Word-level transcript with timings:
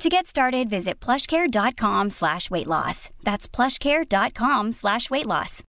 To 0.00 0.08
get 0.08 0.26
started, 0.26 0.70
visit 0.70 0.98
plushcare.com 0.98 2.08
slash 2.08 2.50
weight 2.50 2.66
loss. 2.66 3.10
That's 3.22 3.46
plushcare.com 3.46 4.72
slash 4.72 5.10
weight 5.10 5.26
loss. 5.26 5.62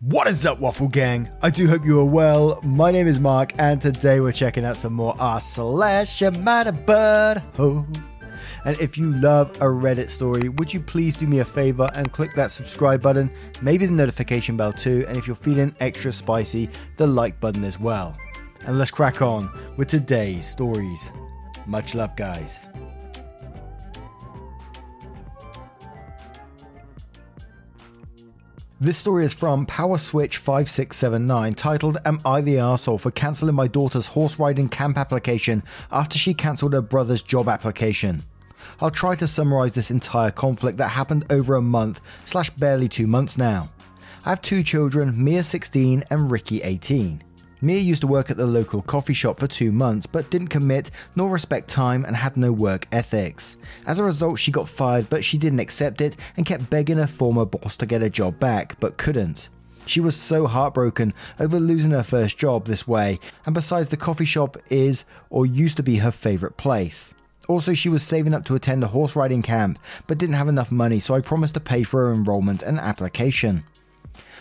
What 0.00 0.28
is 0.28 0.44
up, 0.44 0.60
Waffle 0.60 0.88
Gang? 0.88 1.30
I 1.40 1.48
do 1.48 1.66
hope 1.66 1.86
you 1.86 1.98
are 2.00 2.04
well. 2.04 2.60
My 2.62 2.90
name 2.90 3.06
is 3.06 3.18
Mark, 3.18 3.54
and 3.58 3.80
today 3.80 4.20
we're 4.20 4.32
checking 4.32 4.66
out 4.66 4.76
some 4.76 4.92
more 4.92 5.14
R 5.18 5.40
slash 5.40 6.20
bird 6.20 7.42
Ho. 7.56 7.86
And 8.66 8.78
if 8.82 8.98
you 8.98 9.10
love 9.14 9.52
a 9.56 9.64
Reddit 9.64 10.10
story, 10.10 10.50
would 10.50 10.74
you 10.74 10.80
please 10.80 11.14
do 11.14 11.26
me 11.26 11.38
a 11.38 11.44
favor 11.44 11.88
and 11.94 12.12
click 12.12 12.34
that 12.34 12.50
subscribe 12.50 13.00
button, 13.00 13.30
maybe 13.62 13.86
the 13.86 13.92
notification 13.92 14.58
bell 14.58 14.74
too, 14.74 15.06
and 15.08 15.16
if 15.16 15.26
you're 15.26 15.34
feeling 15.34 15.74
extra 15.80 16.12
spicy, 16.12 16.68
the 16.96 17.06
like 17.06 17.40
button 17.40 17.64
as 17.64 17.80
well. 17.80 18.14
And 18.66 18.76
let's 18.76 18.90
crack 18.90 19.22
on 19.22 19.50
with 19.78 19.88
today's 19.88 20.46
stories. 20.46 21.10
Much 21.68 21.94
love, 21.94 22.16
guys. 22.16 22.66
This 28.80 28.96
story 28.96 29.26
is 29.26 29.34
from 29.34 29.66
Power 29.66 29.98
Switch 29.98 30.38
5679 30.38 31.52
titled 31.54 31.98
Am 32.06 32.22
I 32.24 32.40
the 32.40 32.54
Arsehole 32.54 32.98
for 32.98 33.10
cancelling 33.10 33.54
my 33.54 33.66
daughter's 33.66 34.06
horse 34.06 34.38
riding 34.38 34.68
camp 34.68 34.96
application 34.96 35.62
after 35.92 36.16
she 36.16 36.32
cancelled 36.32 36.72
her 36.72 36.80
brother's 36.80 37.20
job 37.20 37.48
application? 37.48 38.22
I'll 38.80 38.90
try 38.90 39.14
to 39.16 39.26
summarise 39.26 39.74
this 39.74 39.90
entire 39.90 40.30
conflict 40.30 40.78
that 40.78 40.88
happened 40.88 41.26
over 41.28 41.56
a 41.56 41.62
month 41.62 42.00
slash 42.24 42.48
barely 42.50 42.88
two 42.88 43.06
months 43.06 43.36
now. 43.36 43.68
I 44.24 44.30
have 44.30 44.40
two 44.40 44.62
children, 44.62 45.22
Mia 45.22 45.42
16 45.42 46.04
and 46.08 46.30
Ricky 46.30 46.62
18. 46.62 47.24
Mia 47.60 47.78
used 47.78 48.02
to 48.02 48.06
work 48.06 48.30
at 48.30 48.36
the 48.36 48.46
local 48.46 48.82
coffee 48.82 49.14
shop 49.14 49.40
for 49.40 49.48
two 49.48 49.72
months, 49.72 50.06
but 50.06 50.30
didn't 50.30 50.48
commit 50.48 50.90
nor 51.16 51.28
respect 51.28 51.68
time 51.68 52.04
and 52.04 52.16
had 52.16 52.36
no 52.36 52.52
work 52.52 52.86
ethics. 52.92 53.56
As 53.86 53.98
a 53.98 54.04
result, 54.04 54.38
she 54.38 54.52
got 54.52 54.68
fired, 54.68 55.10
but 55.10 55.24
she 55.24 55.38
didn't 55.38 55.60
accept 55.60 56.00
it 56.00 56.16
and 56.36 56.46
kept 56.46 56.70
begging 56.70 56.98
her 56.98 57.06
former 57.06 57.44
boss 57.44 57.76
to 57.78 57.86
get 57.86 58.02
her 58.02 58.08
job 58.08 58.38
back, 58.38 58.78
but 58.78 58.96
couldn't. 58.96 59.48
She 59.86 60.00
was 60.00 60.14
so 60.14 60.46
heartbroken 60.46 61.14
over 61.40 61.58
losing 61.58 61.92
her 61.92 62.04
first 62.04 62.38
job 62.38 62.66
this 62.66 62.86
way, 62.86 63.18
and 63.46 63.54
besides, 63.54 63.88
the 63.88 63.96
coffee 63.96 64.26
shop 64.26 64.56
is 64.70 65.04
or 65.30 65.46
used 65.46 65.78
to 65.78 65.82
be 65.82 65.96
her 65.96 66.12
favourite 66.12 66.58
place. 66.58 67.14
Also, 67.48 67.72
she 67.72 67.88
was 67.88 68.02
saving 68.02 68.34
up 68.34 68.44
to 68.44 68.54
attend 68.54 68.84
a 68.84 68.88
horse 68.88 69.16
riding 69.16 69.40
camp, 69.40 69.78
but 70.06 70.18
didn't 70.18 70.34
have 70.34 70.48
enough 70.48 70.70
money, 70.70 71.00
so 71.00 71.14
I 71.14 71.22
promised 71.22 71.54
to 71.54 71.60
pay 71.60 71.82
for 71.82 72.06
her 72.06 72.12
enrollment 72.12 72.62
and 72.62 72.78
application. 72.78 73.64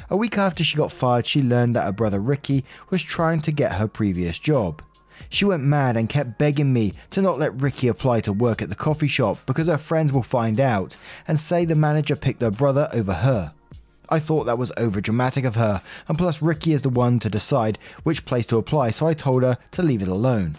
A 0.10 0.18
week 0.18 0.38
after 0.38 0.64
she 0.64 0.78
got 0.78 0.92
fired, 0.92 1.26
she 1.26 1.42
learned 1.42 1.76
that 1.76 1.86
her 1.86 1.92
brother 1.92 2.20
Ricky 2.20 2.64
was 2.90 3.04
trying 3.04 3.42
to 3.42 3.52
get 3.52 3.74
her 3.74 3.88
previous 3.88 4.40
job. 4.40 4.82
She 5.30 5.46
went 5.46 5.64
mad 5.64 5.98
and 5.98 6.10
kept 6.10 6.38
begging 6.38 6.72
me 6.74 6.94
to 7.12 7.22
not 7.22 7.40
let 7.40 7.60
Ricky 7.62 7.88
apply 7.88 8.22
to 8.22 8.34
work 8.34 8.62
at 8.62 8.70
the 8.70 8.76
coffee 8.76 9.08
shop 9.08 9.40
because 9.46 9.68
her 9.68 9.78
friends 9.78 10.14
will 10.14 10.24
find 10.24 10.60
out 10.60 10.96
and 11.28 11.40
say 11.40 11.66
the 11.66 11.76
manager 11.76 12.16
picked 12.16 12.42
her 12.42 12.52
brother 12.52 12.88
over 12.94 13.14
her. 13.14 13.54
I 14.10 14.20
thought 14.20 14.46
that 14.46 14.58
was 14.58 14.72
over 14.78 15.02
dramatic 15.02 15.44
of 15.44 15.56
her, 15.56 15.82
and 16.08 16.18
plus, 16.18 16.42
Ricky 16.42 16.72
is 16.72 16.82
the 16.82 16.90
one 16.90 17.20
to 17.20 17.30
decide 17.30 17.78
which 18.04 18.26
place 18.26 18.46
to 18.48 18.58
apply, 18.58 18.92
so 18.92 19.08
I 19.08 19.14
told 19.14 19.44
her 19.44 19.58
to 19.72 19.84
leave 19.84 20.02
it 20.02 20.08
alone. 20.08 20.56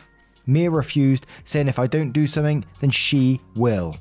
Mia 0.46 0.70
refused, 0.70 1.26
saying 1.44 1.68
if 1.68 1.78
I 1.78 1.86
don't 1.86 2.12
do 2.12 2.26
something, 2.26 2.64
then 2.80 2.90
she 2.90 3.40
will. 3.54 3.96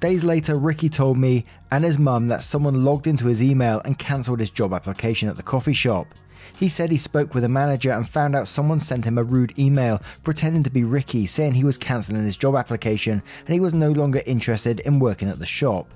Days 0.00 0.22
later, 0.22 0.56
Ricky 0.56 0.88
told 0.88 1.18
me 1.18 1.44
and 1.70 1.84
his 1.84 1.98
mum 1.98 2.28
that 2.28 2.42
someone 2.42 2.84
logged 2.84 3.06
into 3.06 3.26
his 3.26 3.42
email 3.42 3.80
and 3.84 3.98
cancelled 3.98 4.40
his 4.40 4.50
job 4.50 4.72
application 4.72 5.28
at 5.28 5.36
the 5.36 5.42
coffee 5.42 5.72
shop. 5.72 6.06
He 6.58 6.68
said 6.68 6.90
he 6.90 6.96
spoke 6.96 7.34
with 7.34 7.44
a 7.44 7.48
manager 7.48 7.92
and 7.92 8.08
found 8.08 8.34
out 8.34 8.48
someone 8.48 8.80
sent 8.80 9.04
him 9.04 9.18
a 9.18 9.22
rude 9.22 9.58
email 9.58 10.00
pretending 10.24 10.62
to 10.64 10.70
be 10.70 10.84
Ricky, 10.84 11.26
saying 11.26 11.52
he 11.52 11.64
was 11.64 11.78
cancelling 11.78 12.24
his 12.24 12.36
job 12.36 12.56
application 12.56 13.22
and 13.46 13.54
he 13.54 13.60
was 13.60 13.74
no 13.74 13.90
longer 13.90 14.22
interested 14.26 14.80
in 14.80 14.98
working 14.98 15.28
at 15.28 15.38
the 15.38 15.46
shop. 15.46 15.92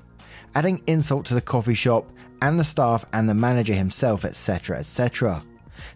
Adding 0.55 0.83
insult 0.87 1.27
to 1.27 1.35
the 1.35 1.41
coffee 1.41 1.75
shop 1.75 2.11
and 2.43 2.59
the 2.59 2.65
staff 2.65 3.05
and 3.13 3.29
the 3.29 3.35
manager 3.35 3.75
himself, 3.75 4.25
etc., 4.25 4.79
etc. 4.79 5.43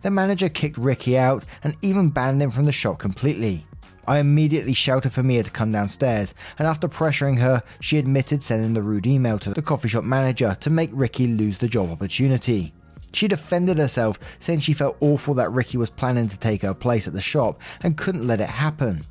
The 0.03 0.11
manager 0.11 0.49
kicked 0.49 0.79
Ricky 0.79 1.19
out 1.19 1.45
and 1.63 1.77
even 1.83 2.11
banned 2.11 2.43
him 2.43 2.51
from 2.51 2.65
the 2.65 2.73
shop 2.73 2.99
completely. 2.99 3.67
I 4.07 4.19
immediately 4.19 4.73
shouted 4.73 5.13
for 5.13 5.23
Mia 5.23 5.43
to 5.43 5.51
come 5.51 5.73
downstairs, 5.73 6.35
and 6.59 6.69
after 6.69 6.89
pressuring 6.89 7.39
her, 7.39 7.63
she 7.81 7.99
admitted 7.99 8.43
sending 8.43 8.75
the 8.75 8.83
rude 8.83 9.07
email 9.07 9.39
to 9.41 9.53
the 9.53 9.63
coffee 9.63 9.89
shop 9.89 10.05
manager 10.05 10.57
to 10.61 10.71
make 10.71 10.91
Ricky 10.93 11.27
lose 11.27 11.59
the 11.59 11.69
job 11.69 11.91
opportunity. 11.91 12.73
She 13.13 13.29
defended 13.29 13.79
herself, 13.79 14.19
saying 14.41 14.61
she 14.61 14.75
felt 14.75 14.97
awful 15.01 15.35
that 15.35 15.51
Ricky 15.51 15.79
was 15.79 15.91
planning 15.91 16.29
to 16.29 16.39
take 16.39 16.63
her 16.63 16.75
place 16.75 17.07
at 17.09 17.15
the 17.15 17.21
shop 17.21 17.61
and 17.83 17.97
couldn't 17.97 18.27
let 18.27 18.41
it 18.41 18.49
happen. 18.49 19.07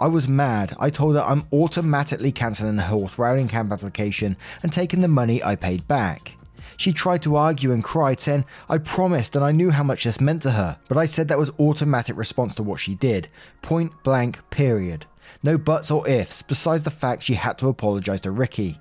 I 0.00 0.06
was 0.06 0.26
mad. 0.26 0.74
I 0.80 0.90
told 0.90 1.16
her 1.16 1.22
I'm 1.22 1.46
automatically 1.52 2.32
cancelling 2.32 2.76
the 2.76 2.82
horse 2.82 3.18
riding 3.18 3.48
camp 3.48 3.72
application 3.72 4.36
and 4.62 4.72
taking 4.72 5.02
the 5.02 5.08
money 5.08 5.42
I 5.42 5.56
paid 5.56 5.86
back. 5.86 6.36
She 6.76 6.92
tried 6.92 7.22
to 7.22 7.36
argue 7.36 7.72
and 7.72 7.82
cried, 7.82 8.20
saying, 8.20 8.44
I 8.68 8.78
promised 8.78 9.36
and 9.36 9.44
I 9.44 9.52
knew 9.52 9.70
how 9.70 9.82
much 9.82 10.04
this 10.04 10.20
meant 10.20 10.42
to 10.42 10.52
her, 10.52 10.78
but 10.88 10.98
I 10.98 11.04
said 11.04 11.28
that 11.28 11.38
was 11.38 11.50
automatic 11.58 12.16
response 12.16 12.54
to 12.56 12.62
what 12.62 12.80
she 12.80 12.94
did. 12.94 13.28
Point 13.60 13.92
blank, 14.02 14.48
period. 14.50 15.06
No 15.42 15.58
buts 15.58 15.90
or 15.90 16.06
ifs, 16.08 16.42
besides 16.42 16.82
the 16.82 16.90
fact 16.90 17.22
she 17.22 17.34
had 17.34 17.58
to 17.58 17.68
apologise 17.68 18.20
to 18.22 18.30
Ricky. 18.30 18.78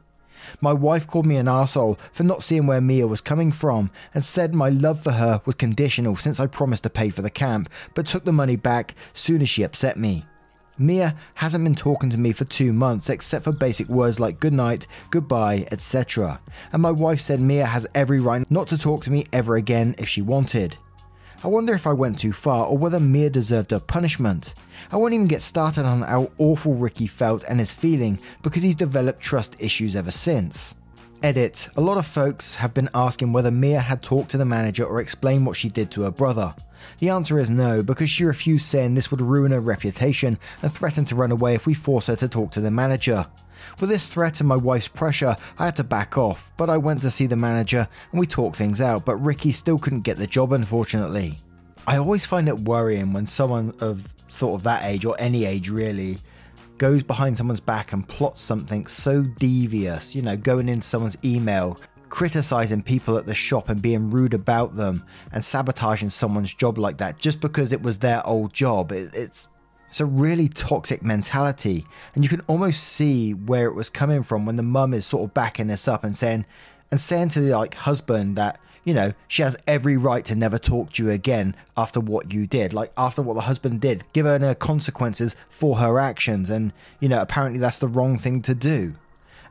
My 0.59 0.73
wife 0.73 1.07
called 1.07 1.25
me 1.25 1.37
an 1.37 1.47
asshole 1.47 1.99
for 2.11 2.23
not 2.23 2.43
seeing 2.43 2.65
where 2.65 2.81
Mia 2.81 3.07
was 3.07 3.21
coming 3.21 3.51
from 3.51 3.91
and 4.13 4.23
said 4.23 4.53
my 4.53 4.69
love 4.69 5.01
for 5.01 5.11
her 5.11 5.41
was 5.45 5.55
conditional 5.55 6.15
since 6.15 6.39
I 6.39 6.47
promised 6.47 6.83
to 6.83 6.89
pay 6.89 7.09
for 7.09 7.21
the 7.21 7.29
camp, 7.29 7.69
but 7.93 8.07
took 8.07 8.25
the 8.25 8.31
money 8.31 8.55
back 8.55 8.95
soon 9.13 9.41
as 9.41 9.49
she 9.49 9.63
upset 9.63 9.97
me. 9.97 10.25
Mia 10.81 11.15
hasn't 11.35 11.63
been 11.63 11.75
talking 11.75 12.09
to 12.09 12.17
me 12.17 12.31
for 12.31 12.45
two 12.45 12.73
months 12.73 13.09
except 13.09 13.45
for 13.45 13.51
basic 13.51 13.87
words 13.87 14.19
like 14.19 14.39
goodnight, 14.39 14.87
goodbye, 15.11 15.67
etc. 15.71 16.41
And 16.73 16.81
my 16.81 16.91
wife 16.91 17.21
said 17.21 17.39
Mia 17.39 17.65
has 17.65 17.87
every 17.93 18.19
right 18.19 18.49
not 18.49 18.67
to 18.69 18.77
talk 18.77 19.03
to 19.03 19.11
me 19.11 19.25
ever 19.31 19.55
again 19.55 19.95
if 19.97 20.09
she 20.09 20.21
wanted. 20.21 20.77
I 21.43 21.47
wonder 21.47 21.73
if 21.73 21.87
I 21.87 21.93
went 21.93 22.19
too 22.19 22.33
far 22.33 22.65
or 22.65 22.77
whether 22.77 22.99
Mia 22.99 23.29
deserved 23.29 23.71
a 23.71 23.79
punishment. 23.79 24.53
I 24.91 24.97
won't 24.97 25.13
even 25.13 25.27
get 25.27 25.41
started 25.41 25.85
on 25.85 26.01
how 26.01 26.31
awful 26.37 26.73
Ricky 26.73 27.07
felt 27.07 27.43
and 27.45 27.59
his 27.59 27.71
feeling 27.71 28.19
because 28.41 28.63
he's 28.63 28.75
developed 28.75 29.21
trust 29.21 29.55
issues 29.59 29.95
ever 29.95 30.11
since. 30.11 30.75
Edit 31.23 31.69
A 31.75 31.81
lot 31.81 31.99
of 31.99 32.07
folks 32.07 32.55
have 32.55 32.73
been 32.73 32.89
asking 32.95 33.31
whether 33.31 33.51
Mia 33.51 33.79
had 33.79 34.01
talked 34.01 34.31
to 34.31 34.39
the 34.39 34.45
manager 34.45 34.83
or 34.83 34.99
explained 34.99 35.45
what 35.45 35.55
she 35.55 35.69
did 35.69 35.91
to 35.91 36.01
her 36.01 36.09
brother. 36.09 36.55
The 36.97 37.09
answer 37.09 37.37
is 37.37 37.51
no, 37.51 37.83
because 37.83 38.09
she 38.09 38.23
refused 38.23 38.65
saying 38.65 38.95
this 38.95 39.11
would 39.11 39.21
ruin 39.21 39.51
her 39.51 39.59
reputation 39.59 40.39
and 40.63 40.71
threatened 40.71 41.07
to 41.09 41.15
run 41.15 41.31
away 41.31 41.53
if 41.53 41.67
we 41.67 41.75
force 41.75 42.07
her 42.07 42.15
to 42.15 42.27
talk 42.27 42.49
to 42.51 42.61
the 42.61 42.71
manager. 42.71 43.27
With 43.79 43.91
this 43.91 44.11
threat 44.11 44.39
and 44.39 44.49
my 44.49 44.55
wife's 44.55 44.87
pressure, 44.87 45.37
I 45.59 45.65
had 45.65 45.75
to 45.75 45.83
back 45.83 46.17
off, 46.17 46.51
but 46.57 46.71
I 46.71 46.77
went 46.77 47.01
to 47.01 47.11
see 47.11 47.27
the 47.27 47.35
manager 47.35 47.87
and 48.11 48.19
we 48.19 48.25
talked 48.25 48.55
things 48.55 48.81
out, 48.81 49.05
but 49.05 49.17
Ricky 49.17 49.51
still 49.51 49.77
couldn't 49.77 50.01
get 50.01 50.17
the 50.17 50.25
job, 50.25 50.53
unfortunately. 50.53 51.39
I 51.85 51.97
always 51.97 52.25
find 52.25 52.47
it 52.47 52.61
worrying 52.61 53.13
when 53.13 53.27
someone 53.27 53.75
of 53.79 54.11
sort 54.27 54.59
of 54.59 54.63
that 54.63 54.85
age, 54.85 55.05
or 55.05 55.15
any 55.19 55.45
age 55.45 55.69
really, 55.69 56.19
goes 56.81 57.03
behind 57.03 57.37
someone's 57.37 57.59
back 57.59 57.93
and 57.93 58.07
plots 58.07 58.41
something 58.41 58.87
so 58.87 59.21
devious, 59.21 60.15
you 60.15 60.21
know, 60.23 60.35
going 60.35 60.67
into 60.67 60.81
someone's 60.81 61.15
email, 61.23 61.79
criticizing 62.09 62.81
people 62.81 63.19
at 63.19 63.27
the 63.27 63.35
shop 63.35 63.69
and 63.69 63.83
being 63.83 64.09
rude 64.09 64.33
about 64.33 64.75
them 64.75 65.05
and 65.31 65.45
sabotaging 65.45 66.09
someone's 66.09 66.51
job 66.51 66.79
like 66.79 66.97
that 66.97 67.19
just 67.19 67.39
because 67.39 67.71
it 67.71 67.83
was 67.83 67.99
their 67.99 68.25
old 68.25 68.51
job. 68.51 68.91
It, 68.91 69.13
it's 69.13 69.47
it's 69.89 69.99
a 69.99 70.05
really 70.07 70.47
toxic 70.47 71.03
mentality, 71.03 71.85
and 72.15 72.23
you 72.23 72.29
can 72.29 72.41
almost 72.47 72.81
see 72.81 73.35
where 73.35 73.67
it 73.67 73.75
was 73.75 73.91
coming 73.91 74.23
from 74.23 74.47
when 74.47 74.55
the 74.55 74.63
mum 74.63 74.95
is 74.95 75.05
sort 75.05 75.29
of 75.29 75.35
backing 75.35 75.67
this 75.67 75.87
up 75.87 76.03
and 76.03 76.17
saying 76.17 76.47
and 76.89 76.99
saying 76.99 77.29
to 77.29 77.41
the 77.41 77.55
like 77.55 77.75
husband 77.75 78.37
that 78.37 78.59
you 78.83 78.93
know 78.93 79.13
she 79.27 79.41
has 79.41 79.57
every 79.67 79.97
right 79.97 80.25
to 80.25 80.35
never 80.35 80.57
talk 80.57 80.91
to 80.91 81.03
you 81.03 81.11
again 81.11 81.55
after 81.77 81.99
what 81.99 82.33
you 82.33 82.47
did 82.47 82.73
like 82.73 82.91
after 82.97 83.21
what 83.21 83.35
the 83.35 83.41
husband 83.41 83.79
did 83.79 84.03
give 84.13 84.25
her 84.25 84.55
consequences 84.55 85.35
for 85.49 85.77
her 85.77 85.99
actions 85.99 86.49
and 86.49 86.73
you 86.99 87.07
know 87.07 87.21
apparently 87.21 87.59
that's 87.59 87.79
the 87.79 87.87
wrong 87.87 88.17
thing 88.17 88.41
to 88.41 88.55
do 88.55 88.93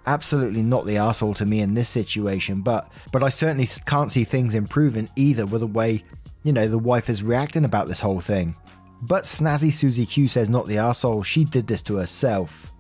absolutely 0.07 0.63
not 0.63 0.87
the 0.87 0.97
asshole 0.97 1.35
to 1.35 1.47
me 1.47 1.61
in 1.61 1.75
this 1.75 1.89
situation, 1.89 2.63
but 2.63 2.91
but 3.13 3.23
I 3.23 3.29
certainly 3.29 3.69
can't 3.87 4.13
see 4.13 4.25
things 4.25 4.55
improving 4.55 5.09
either 5.17 5.47
with 5.47 5.61
the 5.61 5.67
way 5.67 6.05
you 6.43 6.53
know 6.53 6.69
the 6.69 6.79
wife 6.79 7.11
is 7.11 7.23
reacting 7.23 7.65
about 7.65 7.89
this 7.89 8.01
whole 8.01 8.21
thing. 8.21 8.55
But 9.03 9.25
snazzy 9.25 9.73
Susie 9.73 10.07
Q 10.07 10.29
says 10.29 10.49
not 10.49 10.67
the 10.67 10.79
asshole, 10.79 11.23
she 11.23 11.45
did 11.45 11.67
this 11.67 11.83
to 11.83 11.97
herself. 11.97 12.73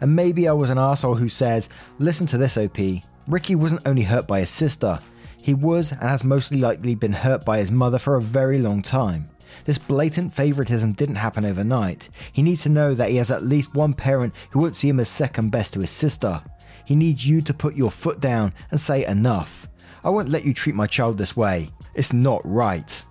And 0.00 0.14
maybe 0.14 0.48
I 0.48 0.52
was 0.52 0.70
an 0.70 0.78
asshole 0.78 1.14
who 1.14 1.28
says, 1.28 1.68
listen 1.98 2.26
to 2.26 2.36
this 2.36 2.58
OP. 2.58 2.78
Ricky 3.26 3.54
wasn't 3.54 3.86
only 3.86 4.02
hurt 4.02 4.26
by 4.26 4.40
his 4.40 4.50
sister, 4.50 4.98
he 5.44 5.52
was 5.52 5.92
and 5.92 6.00
has 6.00 6.24
mostly 6.24 6.56
likely 6.56 6.94
been 6.94 7.12
hurt 7.12 7.44
by 7.44 7.58
his 7.58 7.70
mother 7.70 7.98
for 7.98 8.14
a 8.14 8.22
very 8.22 8.58
long 8.58 8.80
time. 8.80 9.28
This 9.66 9.76
blatant 9.76 10.32
favoritism 10.32 10.94
didn't 10.94 11.16
happen 11.16 11.44
overnight. 11.44 12.08
He 12.32 12.40
needs 12.40 12.62
to 12.62 12.70
know 12.70 12.94
that 12.94 13.10
he 13.10 13.16
has 13.16 13.30
at 13.30 13.44
least 13.44 13.74
one 13.74 13.92
parent 13.92 14.32
who 14.48 14.60
won't 14.60 14.74
see 14.74 14.88
him 14.88 15.00
as 15.00 15.10
second 15.10 15.50
best 15.50 15.74
to 15.74 15.80
his 15.80 15.90
sister. 15.90 16.42
He 16.86 16.96
needs 16.96 17.28
you 17.28 17.42
to 17.42 17.52
put 17.52 17.76
your 17.76 17.90
foot 17.90 18.20
down 18.20 18.54
and 18.70 18.80
say 18.80 19.04
enough. 19.04 19.68
I 20.02 20.08
won't 20.08 20.30
let 20.30 20.46
you 20.46 20.54
treat 20.54 20.74
my 20.74 20.86
child 20.86 21.18
this 21.18 21.36
way. 21.36 21.68
It's 21.92 22.14
not 22.14 22.40
right. 22.46 23.04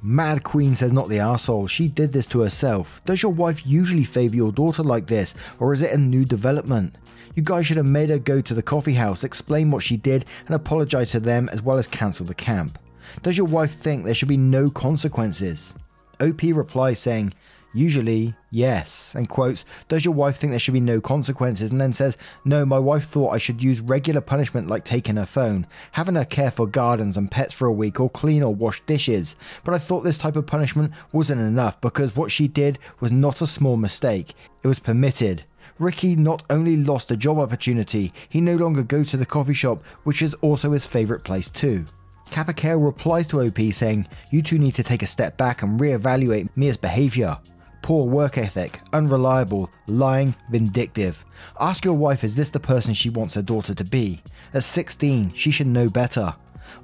Mad 0.00 0.44
Queen 0.44 0.76
says 0.76 0.92
not 0.92 1.08
the 1.08 1.18
asshole. 1.18 1.66
She 1.66 1.88
did 1.88 2.12
this 2.12 2.28
to 2.28 2.42
herself. 2.42 3.02
Does 3.04 3.20
your 3.20 3.32
wife 3.32 3.66
usually 3.66 4.04
favour 4.04 4.36
your 4.36 4.52
daughter 4.52 4.84
like 4.84 5.08
this, 5.08 5.34
or 5.58 5.72
is 5.72 5.82
it 5.82 5.90
a 5.90 5.98
new 5.98 6.24
development? 6.24 6.94
You 7.34 7.42
guys 7.42 7.66
should 7.66 7.76
have 7.76 7.86
made 7.86 8.10
her 8.10 8.18
go 8.18 8.40
to 8.40 8.54
the 8.54 8.62
coffee 8.62 8.94
house, 8.94 9.22
explain 9.22 9.70
what 9.70 9.84
she 9.84 9.96
did, 9.96 10.24
and 10.46 10.54
apologise 10.54 11.12
to 11.12 11.20
them 11.20 11.48
as 11.52 11.62
well 11.62 11.78
as 11.78 11.86
cancel 11.86 12.26
the 12.26 12.34
camp. 12.34 12.78
Does 13.22 13.36
your 13.36 13.46
wife 13.46 13.74
think 13.74 14.04
there 14.04 14.14
should 14.14 14.28
be 14.28 14.36
no 14.36 14.70
consequences? 14.70 15.74
OP 16.20 16.42
replies 16.42 16.98
saying, 16.98 17.32
Usually, 17.72 18.34
yes, 18.50 19.14
and 19.14 19.28
quotes, 19.28 19.64
Does 19.86 20.04
your 20.04 20.12
wife 20.12 20.36
think 20.36 20.50
there 20.50 20.58
should 20.58 20.74
be 20.74 20.80
no 20.80 21.00
consequences? 21.00 21.70
And 21.70 21.80
then 21.80 21.92
says, 21.92 22.16
No, 22.44 22.66
my 22.66 22.80
wife 22.80 23.04
thought 23.04 23.30
I 23.32 23.38
should 23.38 23.62
use 23.62 23.80
regular 23.80 24.20
punishment 24.20 24.66
like 24.66 24.84
taking 24.84 25.14
her 25.14 25.26
phone, 25.26 25.68
having 25.92 26.16
her 26.16 26.24
care 26.24 26.50
for 26.50 26.66
gardens 26.66 27.16
and 27.16 27.30
pets 27.30 27.54
for 27.54 27.66
a 27.66 27.72
week, 27.72 28.00
or 28.00 28.10
clean 28.10 28.42
or 28.42 28.52
wash 28.52 28.80
dishes. 28.86 29.36
But 29.62 29.74
I 29.74 29.78
thought 29.78 30.00
this 30.00 30.18
type 30.18 30.34
of 30.34 30.46
punishment 30.46 30.92
wasn't 31.12 31.42
enough 31.42 31.80
because 31.80 32.16
what 32.16 32.32
she 32.32 32.48
did 32.48 32.80
was 32.98 33.12
not 33.12 33.40
a 33.40 33.46
small 33.46 33.76
mistake. 33.76 34.34
It 34.64 34.68
was 34.68 34.80
permitted. 34.80 35.44
Ricky 35.80 36.14
not 36.14 36.42
only 36.50 36.76
lost 36.76 37.10
a 37.10 37.16
job 37.16 37.38
opportunity, 37.38 38.12
he 38.28 38.40
no 38.40 38.54
longer 38.54 38.82
goes 38.82 39.08
to 39.10 39.16
the 39.16 39.24
coffee 39.24 39.54
shop, 39.54 39.82
which 40.04 40.20
is 40.20 40.34
also 40.34 40.72
his 40.72 40.84
favourite 40.84 41.24
place 41.24 41.48
too. 41.48 41.86
Capicale 42.30 42.78
replies 42.78 43.26
to 43.28 43.40
OP 43.40 43.58
saying, 43.72 44.06
You 44.30 44.42
two 44.42 44.58
need 44.58 44.74
to 44.74 44.82
take 44.82 45.02
a 45.02 45.06
step 45.06 45.38
back 45.38 45.62
and 45.62 45.80
re-evaluate 45.80 46.54
Mia's 46.54 46.76
behaviour. 46.76 47.38
Poor 47.80 48.06
work 48.06 48.36
ethic, 48.36 48.78
unreliable, 48.92 49.70
lying, 49.86 50.34
vindictive. 50.50 51.24
Ask 51.58 51.82
your 51.82 51.94
wife 51.94 52.24
is 52.24 52.34
this 52.34 52.50
the 52.50 52.60
person 52.60 52.92
she 52.92 53.08
wants 53.08 53.32
her 53.32 53.42
daughter 53.42 53.74
to 53.74 53.84
be? 53.84 54.22
At 54.52 54.64
16, 54.64 55.32
she 55.34 55.50
should 55.50 55.66
know 55.66 55.88
better. 55.88 56.34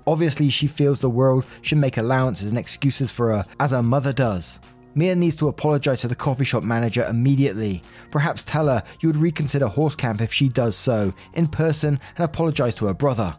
Obviously, 0.06 0.48
she 0.48 0.66
feels 0.66 1.00
the 1.00 1.10
world 1.10 1.44
should 1.60 1.78
make 1.78 1.98
allowances 1.98 2.48
and 2.48 2.58
excuses 2.58 3.10
for 3.10 3.28
her, 3.28 3.44
as 3.60 3.72
her 3.72 3.82
mother 3.82 4.14
does. 4.14 4.58
Mia 4.96 5.14
needs 5.14 5.36
to 5.36 5.48
apologize 5.48 6.00
to 6.00 6.08
the 6.08 6.14
coffee 6.14 6.44
shop 6.44 6.62
manager 6.62 7.06
immediately. 7.06 7.82
Perhaps 8.10 8.44
tell 8.44 8.66
her 8.66 8.82
you 9.00 9.10
would 9.10 9.16
reconsider 9.16 9.66
horse 9.66 9.94
camp 9.94 10.22
if 10.22 10.32
she 10.32 10.48
does 10.48 10.74
so, 10.74 11.12
in 11.34 11.46
person, 11.46 12.00
and 12.16 12.24
apologize 12.24 12.74
to 12.76 12.86
her 12.86 12.94
brother. 12.94 13.36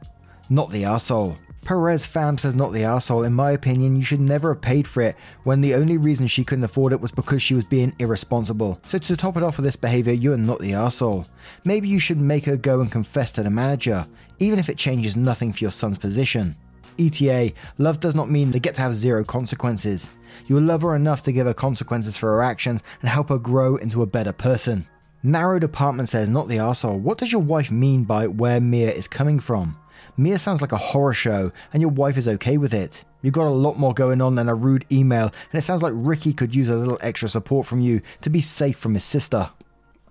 Not 0.50 0.70
the 0.70 0.86
asshole. 0.86 1.36
Perez 1.66 2.06
fam 2.06 2.38
says 2.38 2.54
not 2.54 2.72
the 2.72 2.84
asshole. 2.84 3.24
In 3.24 3.34
my 3.34 3.52
opinion, 3.52 3.96
you 3.96 4.04
should 4.04 4.22
never 4.22 4.54
have 4.54 4.62
paid 4.62 4.88
for 4.88 5.02
it 5.02 5.16
when 5.46 5.60
the 5.60 5.74
only 5.74 5.98
reason 5.98 6.28
she 6.28 6.46
couldn't 6.46 6.64
afford 6.64 6.94
it 6.94 7.02
was 7.02 7.12
because 7.12 7.42
she 7.42 7.56
was 7.56 7.66
being 7.66 7.92
irresponsible. 7.98 8.80
So 8.86 9.00
to 9.00 9.18
top 9.18 9.36
it 9.36 9.44
off 9.44 9.58
with 9.58 9.66
this 9.66 9.76
behavior, 9.76 10.14
you 10.14 10.34
are 10.34 10.38
not 10.38 10.60
the 10.60 10.76
asshole. 10.76 11.26
Maybe 11.66 11.90
you 11.90 12.00
should 12.00 12.22
make 12.22 12.46
her 12.46 12.56
go 12.56 12.82
and 12.82 12.92
confess 12.92 13.32
to 13.34 13.44
the 13.44 13.50
manager, 13.50 14.08
even 14.38 14.60
if 14.60 14.70
it 14.70 14.78
changes 14.78 15.18
nothing 15.18 15.52
for 15.52 15.64
your 15.64 15.72
son's 15.72 15.98
position. 15.98 16.56
ETA, 17.00 17.54
love 17.78 18.00
does 18.00 18.16
not 18.16 18.30
mean 18.30 18.52
they 18.52 18.60
get 18.60 18.76
to 18.76 18.82
have 18.82 18.94
zero 18.94 19.24
consequences. 19.24 20.08
You'll 20.48 20.64
love 20.64 20.82
her 20.82 20.96
enough 20.96 21.24
to 21.24 21.32
give 21.32 21.46
her 21.46 21.54
consequences 21.54 22.18
for 22.18 22.32
her 22.34 22.42
actions 22.42 22.82
and 23.02 23.10
help 23.10 23.30
her 23.30 23.38
grow 23.38 23.76
into 23.76 24.02
a 24.02 24.08
better 24.08 24.34
person. 24.34 24.88
Narrow 25.24 25.60
Department 25.60 26.10
says, 26.10 26.30
not 26.30 26.48
the 26.48 26.60
asshole. 26.60 27.00
What 27.00 27.18
does 27.18 27.32
your 27.32 27.42
wife 27.42 27.72
mean 27.72 28.04
by 28.04 28.28
where 28.28 28.60
Mia 28.60 28.92
is 28.92 29.08
coming 29.08 29.40
from? 29.40 29.78
Mia 30.16 30.40
sounds 30.40 30.62
like 30.62 30.72
a 30.72 30.78
horror 30.78 31.14
show, 31.14 31.52
and 31.74 31.82
your 31.82 31.92
wife 31.92 32.18
is 32.18 32.28
okay 32.28 32.58
with 32.58 32.74
it. 32.74 33.04
You've 33.22 33.34
got 33.34 33.48
a 33.48 33.50
lot 33.50 33.78
more 33.78 33.94
going 33.94 34.22
on 34.22 34.36
than 34.36 34.50
a 34.50 34.56
rude 34.56 34.86
email, 34.92 35.26
and 35.52 35.60
it 35.60 35.64
sounds 35.64 35.82
like 35.82 35.94
Ricky 35.96 36.34
could 36.34 36.56
use 36.56 36.70
a 36.70 36.76
little 36.76 36.98
extra 37.02 37.28
support 37.28 37.68
from 37.68 37.82
you 37.82 38.02
to 38.22 38.30
be 38.30 38.42
safe 38.42 38.78
from 38.78 38.94
his 38.94 39.04
sister. 39.04 39.50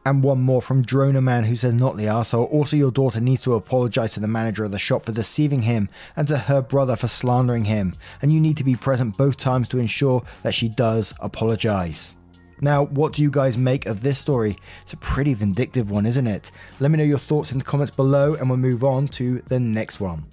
And 0.07 0.23
one 0.23 0.41
more 0.41 0.63
from 0.63 0.85
Droner 0.85 1.21
Man 1.21 1.43
who 1.43 1.57
says, 1.57 1.75
Not 1.75 1.97
the 1.97 2.05
arsehole. 2.05 2.49
Also, 2.53 2.77
your 2.77 2.93
daughter 2.93 3.21
needs 3.21 3.43
to 3.43 3.55
apologize 3.55 4.13
to 4.13 4.21
the 4.21 4.29
manager 4.29 4.65
of 4.65 4.71
the 4.71 4.79
shop 4.79 5.05
for 5.05 5.11
deceiving 5.11 5.63
him 5.63 5.89
and 6.15 6.29
to 6.29 6.39
her 6.39 6.63
brother 6.63 6.95
for 6.95 7.09
slandering 7.09 7.65
him. 7.65 7.97
And 8.23 8.33
you 8.33 8.39
need 8.39 8.57
to 8.59 8.63
be 8.63 8.77
present 8.77 9.17
both 9.17 9.37
times 9.37 9.67
to 9.71 9.81
ensure 9.81 10.23
that 10.45 10.55
she 10.55 10.69
does 10.69 11.13
apologize. 11.19 12.15
Now, 12.61 12.85
what 12.85 13.15
do 13.15 13.23
you 13.23 13.33
guys 13.33 13.59
make 13.59 13.87
of 13.87 14.01
this 14.01 14.17
story? 14.17 14.57
It's 14.83 14.93
a 14.93 14.99
pretty 14.99 15.35
vindictive 15.35 15.91
one, 15.91 16.07
isn't 16.07 16.29
it? 16.29 16.53
Let 16.79 16.93
me 16.93 16.99
know 16.99 17.05
your 17.05 17.19
thoughts 17.19 17.51
in 17.51 17.59
the 17.59 17.65
comments 17.65 17.91
below 17.91 18.35
and 18.35 18.49
we'll 18.49 18.59
move 18.59 18.85
on 18.85 19.09
to 19.09 19.43
the 19.49 19.59
next 19.59 19.99
one. 19.99 20.25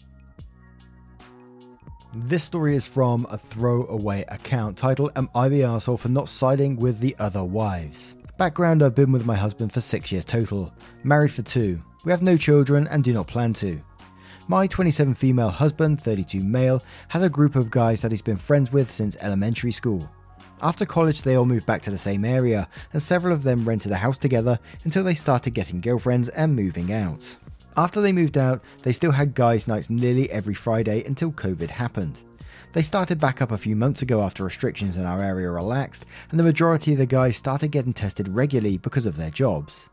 This 2.13 2.43
story 2.43 2.75
is 2.75 2.85
from 2.85 3.25
a 3.31 3.39
throwaway 3.39 4.23
account 4.27 4.77
titled 4.77 5.13
Am 5.15 5.31
I 5.33 5.49
the 5.49 5.61
Arsehole 5.61 5.97
for 5.97 6.09
Not 6.09 6.29
Siding 6.29 6.75
with 6.75 6.99
the 6.99 7.15
Other 7.17 7.43
Wives? 7.43 8.13
Background 8.43 8.83
I've 8.83 8.93
been 8.93 9.13
with 9.13 9.25
my 9.25 9.37
husband 9.37 9.71
for 9.71 9.79
six 9.79 10.11
years 10.11 10.25
total, 10.25 10.73
married 11.05 11.31
for 11.31 11.43
two. 11.43 11.81
We 12.03 12.11
have 12.11 12.21
no 12.21 12.35
children 12.35 12.89
and 12.89 13.01
do 13.01 13.13
not 13.13 13.25
plan 13.25 13.53
to. 13.53 13.79
My 14.49 14.67
27 14.67 15.13
female 15.13 15.47
husband, 15.47 16.01
32 16.01 16.41
male, 16.41 16.83
has 17.07 17.23
a 17.23 17.29
group 17.29 17.55
of 17.55 17.71
guys 17.71 18.01
that 18.01 18.11
he's 18.11 18.21
been 18.21 18.35
friends 18.35 18.69
with 18.69 18.91
since 18.91 19.15
elementary 19.21 19.71
school. 19.71 20.09
After 20.61 20.85
college, 20.85 21.21
they 21.21 21.35
all 21.35 21.45
moved 21.45 21.65
back 21.65 21.83
to 21.83 21.89
the 21.89 21.97
same 21.97 22.25
area, 22.25 22.67
and 22.91 23.01
several 23.01 23.33
of 23.33 23.43
them 23.43 23.63
rented 23.63 23.93
a 23.93 23.95
house 23.95 24.17
together 24.17 24.59
until 24.83 25.05
they 25.05 25.15
started 25.15 25.51
getting 25.51 25.79
girlfriends 25.79 26.27
and 26.27 26.53
moving 26.53 26.91
out. 26.91 27.37
After 27.77 28.01
they 28.01 28.11
moved 28.11 28.37
out, 28.37 28.61
they 28.81 28.91
still 28.91 29.11
had 29.11 29.35
guys' 29.35 29.69
nights 29.69 29.89
nearly 29.89 30.29
every 30.31 30.53
Friday 30.53 31.05
until 31.05 31.31
COVID 31.31 31.69
happened. 31.69 32.19
They 32.71 32.81
started 32.81 33.19
back 33.19 33.41
up 33.41 33.51
a 33.51 33.57
few 33.57 33.75
months 33.75 34.01
ago 34.01 34.23
after 34.23 34.43
restrictions 34.43 34.97
in 34.97 35.05
our 35.05 35.21
area 35.21 35.51
relaxed, 35.51 36.05
and 36.31 36.39
the 36.39 36.43
majority 36.43 36.93
of 36.93 36.97
the 36.97 37.05
guys 37.05 37.37
started 37.37 37.71
getting 37.71 37.93
tested 37.93 38.29
regularly 38.29 38.77
because 38.77 39.05
of 39.05 39.17
their 39.17 39.29
jobs. 39.29 39.89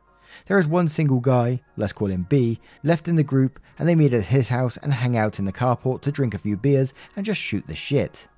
There 0.47 0.59
is 0.59 0.69
one 0.69 0.89
single 0.89 1.21
guy, 1.21 1.61
let's 1.77 1.93
call 1.93 2.09
him 2.09 2.27
B, 2.29 2.61
left 2.83 3.09
in 3.09 3.17
the 3.17 3.23
group, 3.23 3.59
and 3.79 3.89
they 3.89 3.95
meet 3.95 4.15
at 4.15 4.27
his 4.27 4.49
house 4.49 4.77
and 4.77 4.95
hang 4.95 5.17
out 5.17 5.39
in 5.39 5.45
the 5.45 5.53
carport 5.53 6.03
to 6.03 6.13
drink 6.13 6.35
a 6.35 6.39
few 6.39 6.57
beers 6.57 6.95
and 7.17 7.27
just 7.27 7.41
shoot 7.41 7.67
the 7.67 7.75
shit. 7.75 8.29